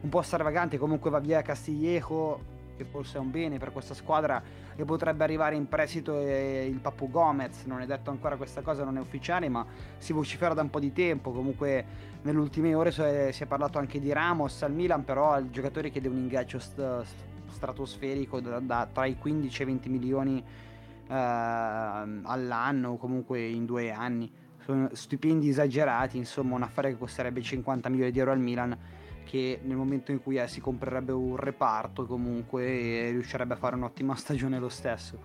un 0.00 0.08
po' 0.08 0.22
stravagante, 0.22 0.78
comunque 0.78 1.10
va 1.10 1.18
via 1.18 1.42
Castiglieco 1.42 2.52
che 2.76 2.84
forse 2.84 3.18
è 3.18 3.20
un 3.20 3.30
bene 3.30 3.58
per 3.58 3.72
questa 3.72 3.94
squadra 3.94 4.42
e 4.76 4.84
potrebbe 4.84 5.24
arrivare 5.24 5.54
in 5.54 5.68
prestito 5.68 6.18
il 6.20 6.78
Papu 6.80 7.10
Gomez, 7.10 7.64
non 7.64 7.80
è 7.80 7.86
detto 7.86 8.10
ancora 8.10 8.36
questa 8.36 8.60
cosa, 8.62 8.84
non 8.84 8.96
è 8.96 9.00
ufficiale, 9.00 9.48
ma 9.48 9.64
si 9.98 10.12
vocifera 10.12 10.54
da 10.54 10.62
un 10.62 10.70
po' 10.70 10.80
di 10.80 10.92
tempo, 10.92 11.30
comunque 11.30 11.84
nelle 12.22 12.38
ultime 12.38 12.74
ore 12.74 12.90
si 12.90 13.42
è 13.42 13.46
parlato 13.46 13.78
anche 13.78 14.00
di 14.00 14.12
Ramos 14.12 14.62
al 14.62 14.72
Milan, 14.72 15.04
però 15.04 15.38
il 15.38 15.50
giocatore 15.50 15.90
chiede 15.90 16.08
un 16.08 16.16
ingaggio 16.16 16.58
st- 16.58 17.04
stratosferico 17.48 18.40
da, 18.40 18.58
da, 18.60 18.88
tra 18.92 19.06
i 19.06 19.16
15 19.16 19.60
e 19.60 19.62
i 19.62 19.66
20 19.66 19.88
milioni 19.88 20.38
eh, 20.38 21.14
all'anno, 21.14 22.96
comunque 22.96 23.46
in 23.46 23.64
due 23.64 23.92
anni, 23.92 24.30
sono 24.64 24.88
stipendi 24.92 25.50
esagerati, 25.50 26.16
insomma 26.16 26.54
un 26.56 26.62
affare 26.62 26.90
che 26.90 26.98
costerebbe 26.98 27.42
50 27.42 27.88
milioni 27.88 28.10
di 28.10 28.18
euro 28.18 28.32
al 28.32 28.40
Milan 28.40 28.76
che 29.24 29.60
nel 29.62 29.76
momento 29.76 30.12
in 30.12 30.22
cui 30.22 30.36
eh, 30.36 30.46
si 30.46 30.60
comprerebbe 30.60 31.12
un 31.12 31.36
reparto 31.36 32.06
comunque 32.06 33.10
riuscirebbe 33.10 33.54
a 33.54 33.56
fare 33.56 33.74
un'ottima 33.74 34.14
stagione 34.16 34.58
lo 34.58 34.68
stesso. 34.68 35.18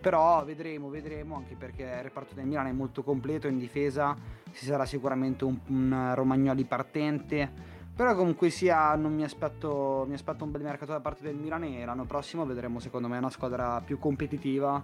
Però 0.00 0.44
vedremo, 0.44 0.88
vedremo, 0.88 1.36
anche 1.36 1.54
perché 1.54 1.84
il 1.84 2.02
reparto 2.02 2.34
del 2.34 2.44
Milan 2.44 2.66
è 2.66 2.72
molto 2.72 3.04
completo 3.04 3.46
in 3.46 3.56
difesa, 3.56 4.16
ci 4.50 4.64
sarà 4.64 4.84
sicuramente 4.84 5.44
un, 5.44 5.56
un 5.68 6.12
Romagnoli 6.14 6.64
partente, 6.64 7.48
però 7.94 8.16
comunque 8.16 8.50
sia 8.50 8.96
non 8.96 9.14
mi 9.14 9.22
aspetto, 9.22 10.04
mi 10.08 10.14
aspetto 10.14 10.42
un 10.42 10.50
bel 10.50 10.62
mercato 10.62 10.90
da 10.90 10.98
parte 10.98 11.22
del 11.22 11.36
Milan 11.36 11.62
e 11.62 11.84
l'anno 11.84 12.04
prossimo 12.04 12.44
vedremo 12.44 12.80
secondo 12.80 13.06
me 13.06 13.18
una 13.18 13.30
squadra 13.30 13.80
più 13.80 14.00
competitiva, 14.00 14.82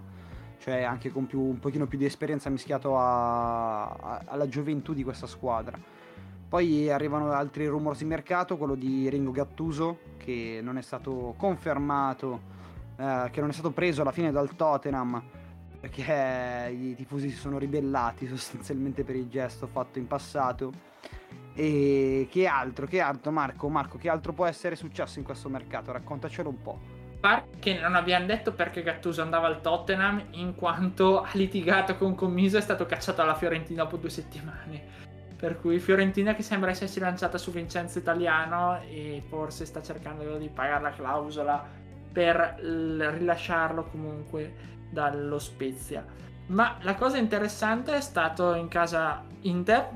cioè 0.59 0.83
anche 0.83 1.11
con 1.11 1.25
più, 1.25 1.41
un 1.41 1.59
pochino 1.59 1.85
più 1.85 1.97
di 1.97 2.05
esperienza 2.05 2.49
mischiato 2.49 2.97
a, 2.97 3.87
a, 3.87 4.21
alla 4.25 4.47
gioventù 4.47 4.93
di 4.93 5.03
questa 5.03 5.27
squadra. 5.27 5.77
Poi 6.49 6.89
arrivano 6.91 7.31
altri 7.31 7.67
rumors 7.67 7.99
di 7.99 8.05
mercato, 8.05 8.57
quello 8.57 8.75
di 8.75 9.07
Ringo 9.07 9.31
Gattuso 9.31 9.99
che 10.17 10.59
non 10.61 10.77
è 10.77 10.81
stato 10.81 11.35
confermato 11.37 12.57
eh, 12.99 13.29
che 13.31 13.39
non 13.39 13.49
è 13.49 13.53
stato 13.53 13.71
preso 13.71 14.01
alla 14.01 14.11
fine 14.11 14.29
dal 14.31 14.55
Tottenham 14.55 15.23
perché 15.79 16.75
i 16.77 16.93
tifosi 16.95 17.29
si 17.29 17.37
sono 17.37 17.57
ribellati 17.57 18.27
sostanzialmente 18.27 19.05
per 19.05 19.15
il 19.15 19.29
gesto 19.29 19.67
fatto 19.67 19.97
in 19.97 20.07
passato. 20.07 20.73
E 21.53 22.27
che 22.29 22.47
altro, 22.47 22.85
che 22.85 22.99
altro 22.99 23.31
Marco? 23.31 23.69
Marco, 23.69 23.97
che 23.97 24.09
altro 24.09 24.33
può 24.33 24.45
essere 24.45 24.75
successo 24.75 25.19
in 25.19 25.25
questo 25.25 25.47
mercato? 25.47 25.93
Raccontacelo 25.93 26.49
un 26.49 26.61
po'. 26.61 26.79
Che 27.59 27.79
non 27.79 27.95
abbiamo 27.95 28.25
detto 28.25 28.53
perché 28.53 28.83
Gattuso 28.83 29.21
andava 29.21 29.47
al 29.47 29.61
Tottenham 29.61 30.25
in 30.31 30.55
quanto 30.55 31.21
ha 31.21 31.29
litigato 31.33 31.95
con 31.95 32.15
Commiso 32.15 32.57
e 32.57 32.59
è 32.59 32.63
stato 32.63 32.85
cacciato 32.85 33.21
alla 33.21 33.35
Fiorentina 33.35 33.83
dopo 33.83 33.95
due 33.95 34.09
settimane. 34.09 35.08
Per 35.39 35.57
cui 35.57 35.79
Fiorentina 35.79 36.35
che 36.35 36.43
sembra 36.43 36.71
essersi 36.71 36.99
lanciata 36.99 37.37
su 37.37 37.51
Vincenzo 37.51 37.97
Italiano 37.97 38.81
e 38.81 39.23
forse 39.29 39.65
sta 39.65 39.81
cercando 39.81 40.35
di 40.35 40.49
pagare 40.49 40.83
la 40.83 40.91
clausola 40.91 41.65
per 42.11 42.55
rilasciarlo 42.59 43.85
comunque 43.85 44.53
dallo 44.89 45.39
Spezia. 45.39 46.05
Ma 46.47 46.77
la 46.81 46.95
cosa 46.95 47.17
interessante 47.17 47.95
è 47.95 48.01
stato 48.01 48.53
in 48.55 48.67
casa 48.67 49.23
Inter 49.41 49.87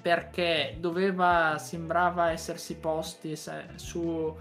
perché 0.00 0.76
doveva, 0.78 1.58
sembrava 1.58 2.30
essersi 2.30 2.76
posti 2.76 3.36
su 3.74 4.34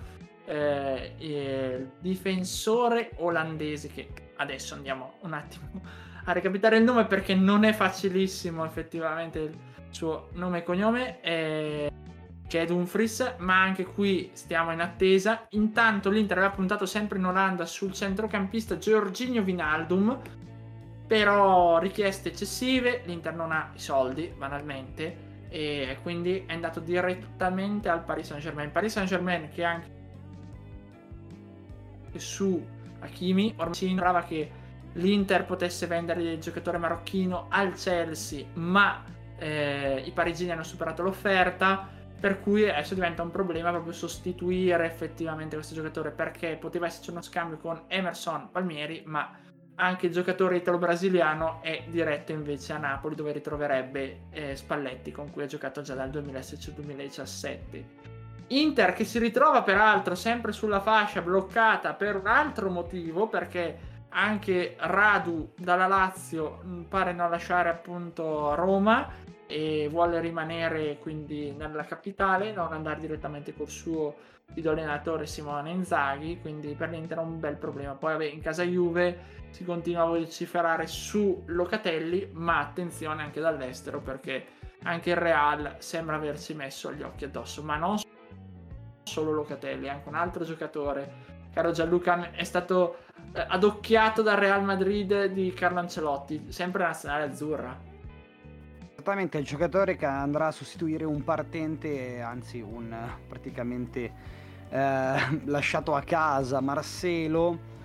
eh, 0.45 1.13
il 1.17 1.91
difensore 1.99 3.11
olandese 3.17 3.89
che 3.89 4.07
adesso 4.37 4.75
andiamo 4.75 5.15
un 5.21 5.33
attimo 5.33 5.81
a 6.25 6.31
recapitare 6.31 6.77
il 6.77 6.83
nome 6.83 7.05
perché 7.05 7.35
non 7.35 7.63
è 7.63 7.73
facilissimo 7.73 8.63
effettivamente 8.63 9.75
suo 9.89 10.29
nome 10.33 10.59
e 10.59 10.63
cognome. 10.63 11.21
Eh, 11.21 11.91
che 12.47 12.61
è 12.61 12.65
Dumfries, 12.65 13.35
ma 13.39 13.61
anche 13.61 13.85
qui 13.85 14.29
stiamo 14.33 14.71
in 14.71 14.79
attesa. 14.79 15.47
Intanto 15.49 16.09
l'Inter 16.09 16.37
aveva 16.37 16.53
puntato 16.53 16.85
sempre 16.85 17.17
in 17.17 17.25
Olanda 17.25 17.65
sul 17.65 17.91
centrocampista 17.91 18.77
Giorginio 18.77 19.43
Vinaldum, 19.43 20.17
però 21.05 21.77
richieste 21.77 22.29
eccessive, 22.29 23.01
l'Inter 23.05 23.35
non 23.35 23.51
ha 23.51 23.71
i 23.75 23.79
soldi, 23.79 24.33
banalmente, 24.35 25.25
e 25.49 25.97
quindi 26.01 26.45
è 26.45 26.53
andato 26.53 26.79
direttamente 26.79 27.89
al 27.89 28.03
Paris 28.03 28.27
Saint-Germain. 28.27 28.71
Paris 28.71 28.93
Saint-Germain 28.93 29.49
che 29.49 29.63
anche 29.63 29.95
su 32.15 32.65
Hakimi, 32.99 33.53
ormai 33.57 33.75
si 33.75 33.87
sembrava 33.87 34.23
che 34.23 34.51
l'Inter 34.93 35.45
potesse 35.45 35.85
vendere 35.85 36.21
il 36.21 36.39
giocatore 36.39 36.77
marocchino 36.77 37.47
al 37.49 37.73
Chelsea, 37.73 38.45
ma 38.53 39.03
eh, 39.37 40.03
i 40.05 40.11
parigini 40.11 40.51
hanno 40.51 40.63
superato 40.63 41.03
l'offerta 41.03 41.95
per 42.19 42.39
cui 42.39 42.67
adesso 42.67 42.95
diventa 42.95 43.21
un 43.21 43.29
problema 43.29 43.69
proprio 43.69 43.93
sostituire 43.93 44.85
effettivamente 44.85 45.55
questo 45.55 45.75
giocatore 45.75 46.09
perché 46.11 46.57
poteva 46.59 46.87
esserci 46.87 47.11
uno 47.11 47.21
scambio 47.21 47.57
con 47.57 47.83
Emerson 47.87 48.49
Palmieri, 48.51 49.03
ma 49.05 49.31
anche 49.75 50.07
il 50.07 50.11
giocatore 50.11 50.57
italo-brasiliano 50.57 51.59
è 51.61 51.83
diretto 51.87 52.31
invece 52.31 52.73
a 52.73 52.77
Napoli 52.77 53.13
dove 53.13 53.31
ritroverebbe 53.31 54.21
eh, 54.31 54.55
Spalletti 54.55 55.11
con 55.11 55.29
cui 55.29 55.43
ha 55.43 55.47
giocato 55.47 55.81
già 55.81 55.93
dal 55.93 56.09
2016-2017. 56.09 57.83
Inter 58.47 58.93
che 58.93 59.03
si 59.03 59.19
ritrova 59.19 59.61
peraltro 59.61 60.15
sempre 60.15 60.51
sulla 60.51 60.79
fascia 60.79 61.21
bloccata 61.21 61.93
per 61.93 62.15
un 62.15 62.25
altro 62.25 62.71
motivo 62.71 63.27
perché 63.27 63.95
anche 64.09 64.75
Radu 64.79 65.53
dalla 65.55 65.85
Lazio 65.85 66.61
mm, 66.65 66.83
pare 66.83 67.13
non 67.13 67.29
lasciare 67.29 67.69
appunto 67.69 68.55
Roma 68.55 69.07
e 69.47 69.87
vuole 69.89 70.19
rimanere 70.19 70.97
quindi 70.99 71.51
nella 71.51 71.85
capitale, 71.85 72.51
non 72.51 72.73
andare 72.73 72.99
direttamente 72.99 73.55
col 73.55 73.69
suo 73.69 74.15
allenatore 74.53 75.25
Simone 75.25 75.71
Inzaghi, 75.71 76.39
quindi 76.41 76.73
per 76.73 76.89
l'Inter 76.89 77.17
è 77.17 77.21
un 77.21 77.39
bel 77.39 77.55
problema. 77.55 77.93
Poi 77.93 78.11
vabbè, 78.13 78.25
in 78.25 78.41
casa 78.41 78.63
Juve 78.63 79.35
si 79.49 79.63
continua 79.63 80.03
a 80.03 80.07
vociferare 80.07 80.85
su 80.87 81.43
Locatelli, 81.47 82.29
ma 82.33 82.59
attenzione 82.59 83.23
anche 83.23 83.39
dall'estero 83.39 84.01
perché 84.01 84.45
anche 84.83 85.11
il 85.11 85.15
Real 85.15 85.75
sembra 85.79 86.17
averci 86.17 86.53
messo 86.53 86.91
gli 86.93 87.01
occhi 87.01 87.25
addosso, 87.25 87.63
ma 87.63 87.77
non 87.77 87.97
solo 89.03 89.31
Locatelli, 89.31 89.89
anche 89.89 90.09
un 90.09 90.15
altro 90.15 90.43
giocatore. 90.43 91.35
Caro 91.53 91.71
Gianluca 91.71 92.31
è 92.31 92.43
stato 92.43 92.97
eh, 93.33 93.43
adocchiato 93.47 94.21
dal 94.21 94.37
Real 94.37 94.63
Madrid 94.63 95.25
di 95.25 95.51
Carlo 95.53 95.79
Ancelotti, 95.79 96.51
sempre 96.51 96.83
nazionale 96.83 97.23
azzurra 97.23 97.86
esattamente 99.07 99.37
il 99.37 99.45
giocatore 99.45 99.95
che 99.95 100.05
andrà 100.05 100.47
a 100.47 100.51
sostituire 100.51 101.05
un 101.05 101.23
partente, 101.23 102.19
anzi 102.19 102.59
un 102.59 102.93
praticamente 103.25 104.11
eh, 104.67 105.15
lasciato 105.45 105.95
a 105.95 106.01
casa, 106.01 106.59
Marcelo. 106.59 107.75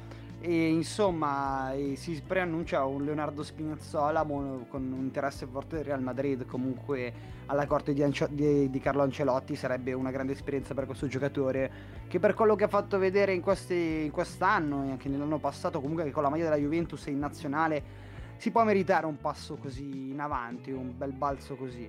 E 0.41 0.67
insomma 0.71 1.73
e 1.73 1.95
si 1.95 2.21
preannuncia 2.27 2.85
un 2.85 3.05
Leonardo 3.05 3.45
Spinazzola 3.45 4.25
con 4.25 4.67
un 4.73 4.99
interesse 4.99 5.47
forte 5.47 5.77
del 5.77 5.85
Real 5.85 6.03
Madrid. 6.03 6.45
Comunque 6.45 7.13
alla 7.47 7.69
corte 7.69 7.93
di, 7.93 8.03
Ancio- 8.03 8.27
di, 8.29 8.69
di, 8.69 8.81
Carlo 8.81 9.03
Ancelotti 9.03 9.55
sarebbe 9.55 9.93
una 9.93 10.11
grande 10.11 10.33
esperienza 10.33 10.75
per 10.75 10.87
questo 10.87 11.07
giocatore 11.07 11.71
che 12.09 12.19
per 12.19 12.35
quello 12.35 12.57
che 12.57 12.65
ha 12.65 12.69
fatto 12.69 12.99
vedere 12.99 13.33
in, 13.33 13.41
questi, 13.41 14.03
in 14.05 14.11
quest'anno 14.11 14.87
e 14.87 14.91
anche 14.91 15.09
nell'anno 15.09 15.39
passato 15.39 15.81
comunque 15.81 16.11
con 16.11 16.25
la 16.25 16.29
maglia 16.29 16.45
della 16.45 16.57
Juventus 16.57 17.07
in 17.07 17.21
nazionale 17.21 18.02
si 18.43 18.51
può 18.51 18.65
meritare 18.65 19.07
un 19.07 19.19
passo 19.19 19.55
così 19.55 20.11
in 20.11 20.19
avanti, 20.19 20.73
un 20.73 20.97
bel 20.97 21.13
balzo 21.13 21.55
così. 21.55 21.89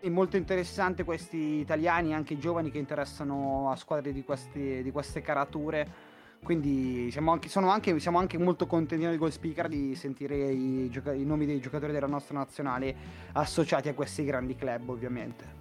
È 0.00 0.08
molto 0.08 0.38
interessante 0.38 1.04
questi 1.04 1.58
italiani, 1.58 2.14
anche 2.14 2.38
giovani 2.38 2.70
che 2.70 2.78
interessano 2.78 3.70
a 3.70 3.76
squadre 3.76 4.10
di, 4.10 4.24
questi, 4.24 4.82
di 4.82 4.90
queste 4.92 5.20
carature. 5.20 5.86
Quindi 6.42 7.10
siamo 7.10 7.32
anche, 7.32 7.50
anche, 7.54 7.98
siamo 7.98 8.16
anche 8.16 8.38
molto 8.38 8.66
contenti 8.66 9.06
di 9.06 9.18
Goal 9.18 9.30
Speaker 9.30 9.68
di 9.68 9.94
sentire 9.94 10.50
i, 10.50 10.88
gioca- 10.88 11.12
i 11.12 11.26
nomi 11.26 11.44
dei 11.44 11.60
giocatori 11.60 11.92
della 11.92 12.06
nostra 12.06 12.38
nazionale 12.38 12.96
associati 13.32 13.90
a 13.90 13.92
questi 13.92 14.24
grandi 14.24 14.56
club, 14.56 14.88
ovviamente. 14.88 15.58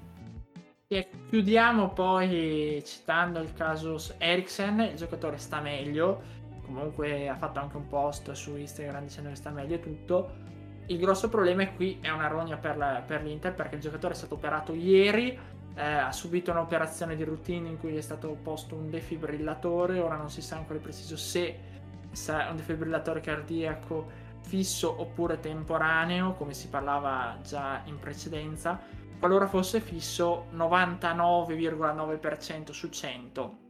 E 0.88 1.10
chiudiamo 1.28 1.90
poi 1.90 2.82
citando 2.86 3.42
il 3.42 3.54
caso 3.54 4.02
Eriksen, 4.18 4.80
il 4.80 4.96
giocatore 4.96 5.38
sta 5.38 5.60
meglio, 5.60 6.39
comunque 6.74 7.28
ha 7.28 7.36
fatto 7.36 7.60
anche 7.60 7.78
un 7.78 7.88
post 7.88 8.32
su 8.34 8.56
Instagram 8.56 9.04
dicendo 9.04 9.30
che 9.30 9.36
sta 9.36 9.50
meglio 9.50 9.76
e 9.76 9.80
tutto. 9.80 10.48
Il 10.86 11.00
grosso 11.00 11.30
problema 11.30 11.64
è 11.64 11.74
qui, 11.74 11.98
è 12.02 12.10
una 12.10 12.28
rogna 12.28 12.58
per, 12.58 12.78
la, 12.78 13.04
per 13.06 13.24
l'Inter 13.24 13.54
perché 13.54 13.76
il 13.76 13.82
giocatore 13.82 14.14
è 14.14 14.18
stato 14.18 14.36
operato 14.36 14.74
ieri, 14.74 15.38
eh, 15.76 15.84
ha 15.84 16.12
subito 16.12 16.52
un'operazione 16.52 17.16
di 17.16 17.24
routine 17.24 17.68
in 17.68 17.80
cui 17.80 17.92
gli 17.92 17.98
è 17.98 18.02
stato 18.02 18.38
posto 18.42 18.76
un 18.76 18.90
defibrillatore, 18.90 20.00
ora 20.00 20.16
non 20.16 20.30
si 20.30 20.42
sa 20.42 20.58
ancora 20.58 20.80
preciso 20.80 21.18
se 21.18 21.68
è 22.12 22.50
un 22.50 22.56
defibrillatore 22.56 23.20
cardiaco 23.20 24.28
fisso 24.42 25.00
oppure 25.00 25.40
temporaneo, 25.40 26.34
come 26.34 26.54
si 26.54 26.70
parlava 26.70 27.38
già 27.44 27.82
in 27.86 28.00
precedenza. 28.00 28.80
Qualora 29.20 29.48
fosse 29.48 29.82
fisso, 29.82 30.46
99,9% 30.54 32.72
su 32.72 32.90
100 32.90 33.68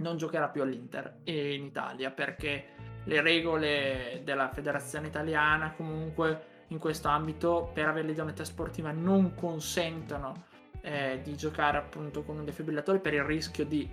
non 0.00 0.16
giocherà 0.16 0.48
più 0.48 0.62
all'Inter 0.62 1.20
e 1.24 1.54
in 1.54 1.64
Italia 1.64 2.10
perché 2.10 2.64
le 3.04 3.20
regole 3.22 4.20
della 4.24 4.48
federazione 4.48 5.06
italiana 5.06 5.72
comunque 5.72 6.48
in 6.68 6.78
questo 6.78 7.08
ambito 7.08 7.70
per 7.72 7.88
avere 7.88 8.06
l'idoneità 8.06 8.44
sportiva 8.44 8.92
non 8.92 9.34
consentono 9.34 10.44
eh, 10.82 11.20
di 11.22 11.36
giocare 11.36 11.78
appunto 11.78 12.22
con 12.22 12.38
un 12.38 12.44
defibrillatore 12.44 12.98
per 12.98 13.14
il 13.14 13.24
rischio 13.24 13.64
di 13.64 13.88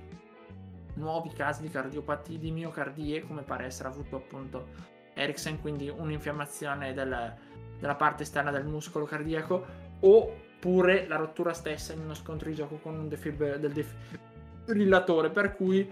nuovi 0.96 1.30
casi 1.30 1.62
di 1.62 1.70
cardiopatie 1.70 2.38
di 2.38 2.52
miocardie 2.52 3.22
come 3.22 3.44
pare 3.44 3.66
essere 3.66 3.90
avuto 3.90 4.16
appunto 4.16 4.68
Eriksen 5.14 5.60
quindi 5.62 5.90
un'infiammazione 5.90 6.94
del, 6.94 7.34
della 7.80 7.96
parte 7.96 8.24
esterna 8.24 8.52
del 8.52 8.66
muscolo 8.66 9.06
cardiaco 9.06 9.66
oppure 10.00 11.08
la 11.08 11.16
rottura 11.16 11.54
stessa 11.54 11.94
in 11.94 12.02
uno 12.02 12.14
scontro 12.14 12.50
di 12.50 12.56
gioco 12.56 12.78
con 12.78 12.98
un 12.98 13.08
defib- 13.08 13.58
del 13.58 13.72
defibrillatore 13.72 14.27
rillatore, 14.68 15.30
per 15.30 15.56
cui 15.56 15.90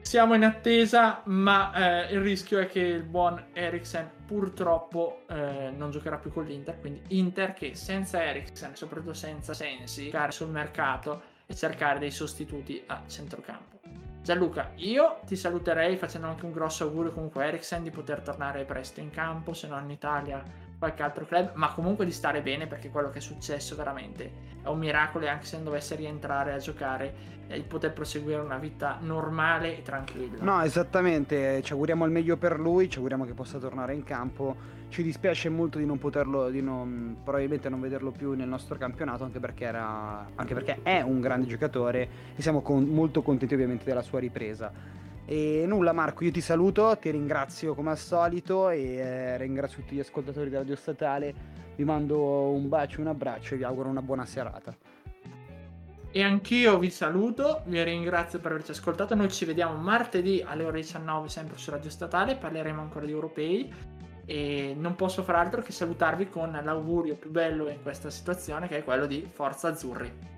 siamo 0.00 0.34
in 0.34 0.44
attesa, 0.44 1.20
ma 1.26 2.06
eh, 2.06 2.14
il 2.14 2.20
rischio 2.20 2.58
è 2.58 2.66
che 2.66 2.80
il 2.80 3.02
buon 3.02 3.48
Eriksen 3.52 4.10
purtroppo 4.24 5.24
eh, 5.28 5.70
non 5.76 5.90
giocherà 5.90 6.16
più 6.16 6.32
con 6.32 6.44
l'Inter, 6.44 6.80
quindi 6.80 7.02
Inter 7.08 7.52
che 7.52 7.74
senza 7.74 8.22
Eriksen, 8.22 8.74
soprattutto 8.74 9.12
senza 9.12 9.52
Sensi, 9.52 10.04
giocare 10.04 10.32
sul 10.32 10.48
mercato 10.48 11.22
e 11.46 11.54
cercare 11.54 11.98
dei 11.98 12.10
sostituti 12.10 12.82
a 12.86 13.02
centrocampo. 13.06 13.80
Gianluca, 14.22 14.72
io 14.76 15.20
ti 15.26 15.36
saluterei 15.36 15.96
facendo 15.96 16.26
anche 16.26 16.44
un 16.44 16.52
grosso 16.52 16.84
augurio 16.84 17.12
comunque 17.12 17.44
a 17.44 17.46
Eriksen 17.48 17.82
di 17.82 17.90
poter 17.90 18.20
tornare 18.20 18.64
presto 18.64 19.00
in 19.00 19.10
campo, 19.10 19.52
se 19.52 19.68
non 19.68 19.84
in 19.84 19.90
Italia 19.90 20.42
qualche 20.78 21.02
altro 21.02 21.26
club, 21.26 21.52
ma 21.54 21.72
comunque 21.72 22.04
di 22.04 22.12
stare 22.12 22.40
bene 22.40 22.66
perché 22.66 22.90
quello 22.90 23.10
che 23.10 23.18
è 23.18 23.20
successo 23.20 23.74
veramente 23.74 24.46
è 24.62 24.68
un 24.68 24.78
miracolo 24.78 25.24
e 25.24 25.28
anche 25.28 25.44
se 25.44 25.56
non 25.56 25.64
dovesse 25.64 25.96
rientrare 25.96 26.52
a 26.52 26.58
giocare 26.58 27.36
di 27.48 27.62
poter 27.62 27.94
proseguire 27.94 28.40
una 28.40 28.58
vita 28.58 28.98
normale 29.00 29.78
e 29.78 29.82
tranquilla. 29.82 30.42
No, 30.42 30.62
esattamente, 30.62 31.62
ci 31.62 31.72
auguriamo 31.72 32.04
il 32.04 32.10
meglio 32.10 32.36
per 32.36 32.60
lui, 32.60 32.90
ci 32.90 32.96
auguriamo 32.96 33.24
che 33.24 33.32
possa 33.32 33.58
tornare 33.58 33.94
in 33.94 34.04
campo. 34.04 34.76
Ci 34.88 35.02
dispiace 35.02 35.48
molto 35.48 35.78
di 35.78 35.86
non 35.86 35.98
poterlo, 35.98 36.50
di 36.50 36.62
non, 36.62 37.16
probabilmente 37.22 37.68
non 37.68 37.80
vederlo 37.80 38.10
più 38.10 38.32
nel 38.32 38.48
nostro 38.48 38.76
campionato, 38.76 39.24
anche 39.24 39.40
perché, 39.40 39.64
era, 39.64 40.26
anche 40.34 40.54
perché 40.54 40.80
è 40.82 41.00
un 41.00 41.20
grande 41.20 41.46
giocatore 41.46 42.08
e 42.36 42.42
siamo 42.42 42.60
con, 42.60 42.84
molto 42.84 43.22
contenti 43.22 43.54
ovviamente 43.54 43.84
della 43.84 44.02
sua 44.02 44.18
ripresa. 44.18 44.70
E 45.30 45.64
nulla 45.66 45.92
Marco, 45.92 46.24
io 46.24 46.30
ti 46.30 46.40
saluto, 46.40 46.96
ti 46.98 47.10
ringrazio 47.10 47.74
come 47.74 47.90
al 47.90 47.98
solito 47.98 48.70
e 48.70 48.94
eh, 48.94 49.36
ringrazio 49.36 49.82
tutti 49.82 49.94
gli 49.94 50.00
ascoltatori 50.00 50.48
della 50.48 50.62
Radio 50.62 50.74
Statale, 50.74 51.34
vi 51.76 51.84
mando 51.84 52.48
un 52.48 52.66
bacio, 52.66 53.02
un 53.02 53.08
abbraccio 53.08 53.52
e 53.52 53.58
vi 53.58 53.64
auguro 53.64 53.90
una 53.90 54.00
buona 54.00 54.24
serata. 54.24 54.74
E 56.10 56.22
anch'io 56.22 56.78
vi 56.78 56.88
saluto, 56.88 57.60
vi 57.66 57.84
ringrazio 57.84 58.38
per 58.38 58.52
averci 58.52 58.70
ascoltato. 58.70 59.14
Noi 59.14 59.30
ci 59.30 59.44
vediamo 59.44 59.74
martedì 59.74 60.42
alle 60.42 60.64
ore 60.64 60.80
19 60.80 61.28
sempre 61.28 61.58
su 61.58 61.70
Radio 61.70 61.90
Statale, 61.90 62.36
parleremo 62.36 62.80
ancora 62.80 63.04
di 63.04 63.12
europei 63.12 63.70
e 64.24 64.74
non 64.78 64.96
posso 64.96 65.22
far 65.22 65.34
altro 65.36 65.60
che 65.60 65.72
salutarvi 65.72 66.30
con 66.30 66.58
l'augurio 66.64 67.16
più 67.16 67.30
bello 67.30 67.68
in 67.68 67.82
questa 67.82 68.08
situazione 68.08 68.66
che 68.66 68.78
è 68.78 68.82
quello 68.82 69.04
di 69.04 69.28
Forza 69.30 69.68
Azzurri. 69.68 70.37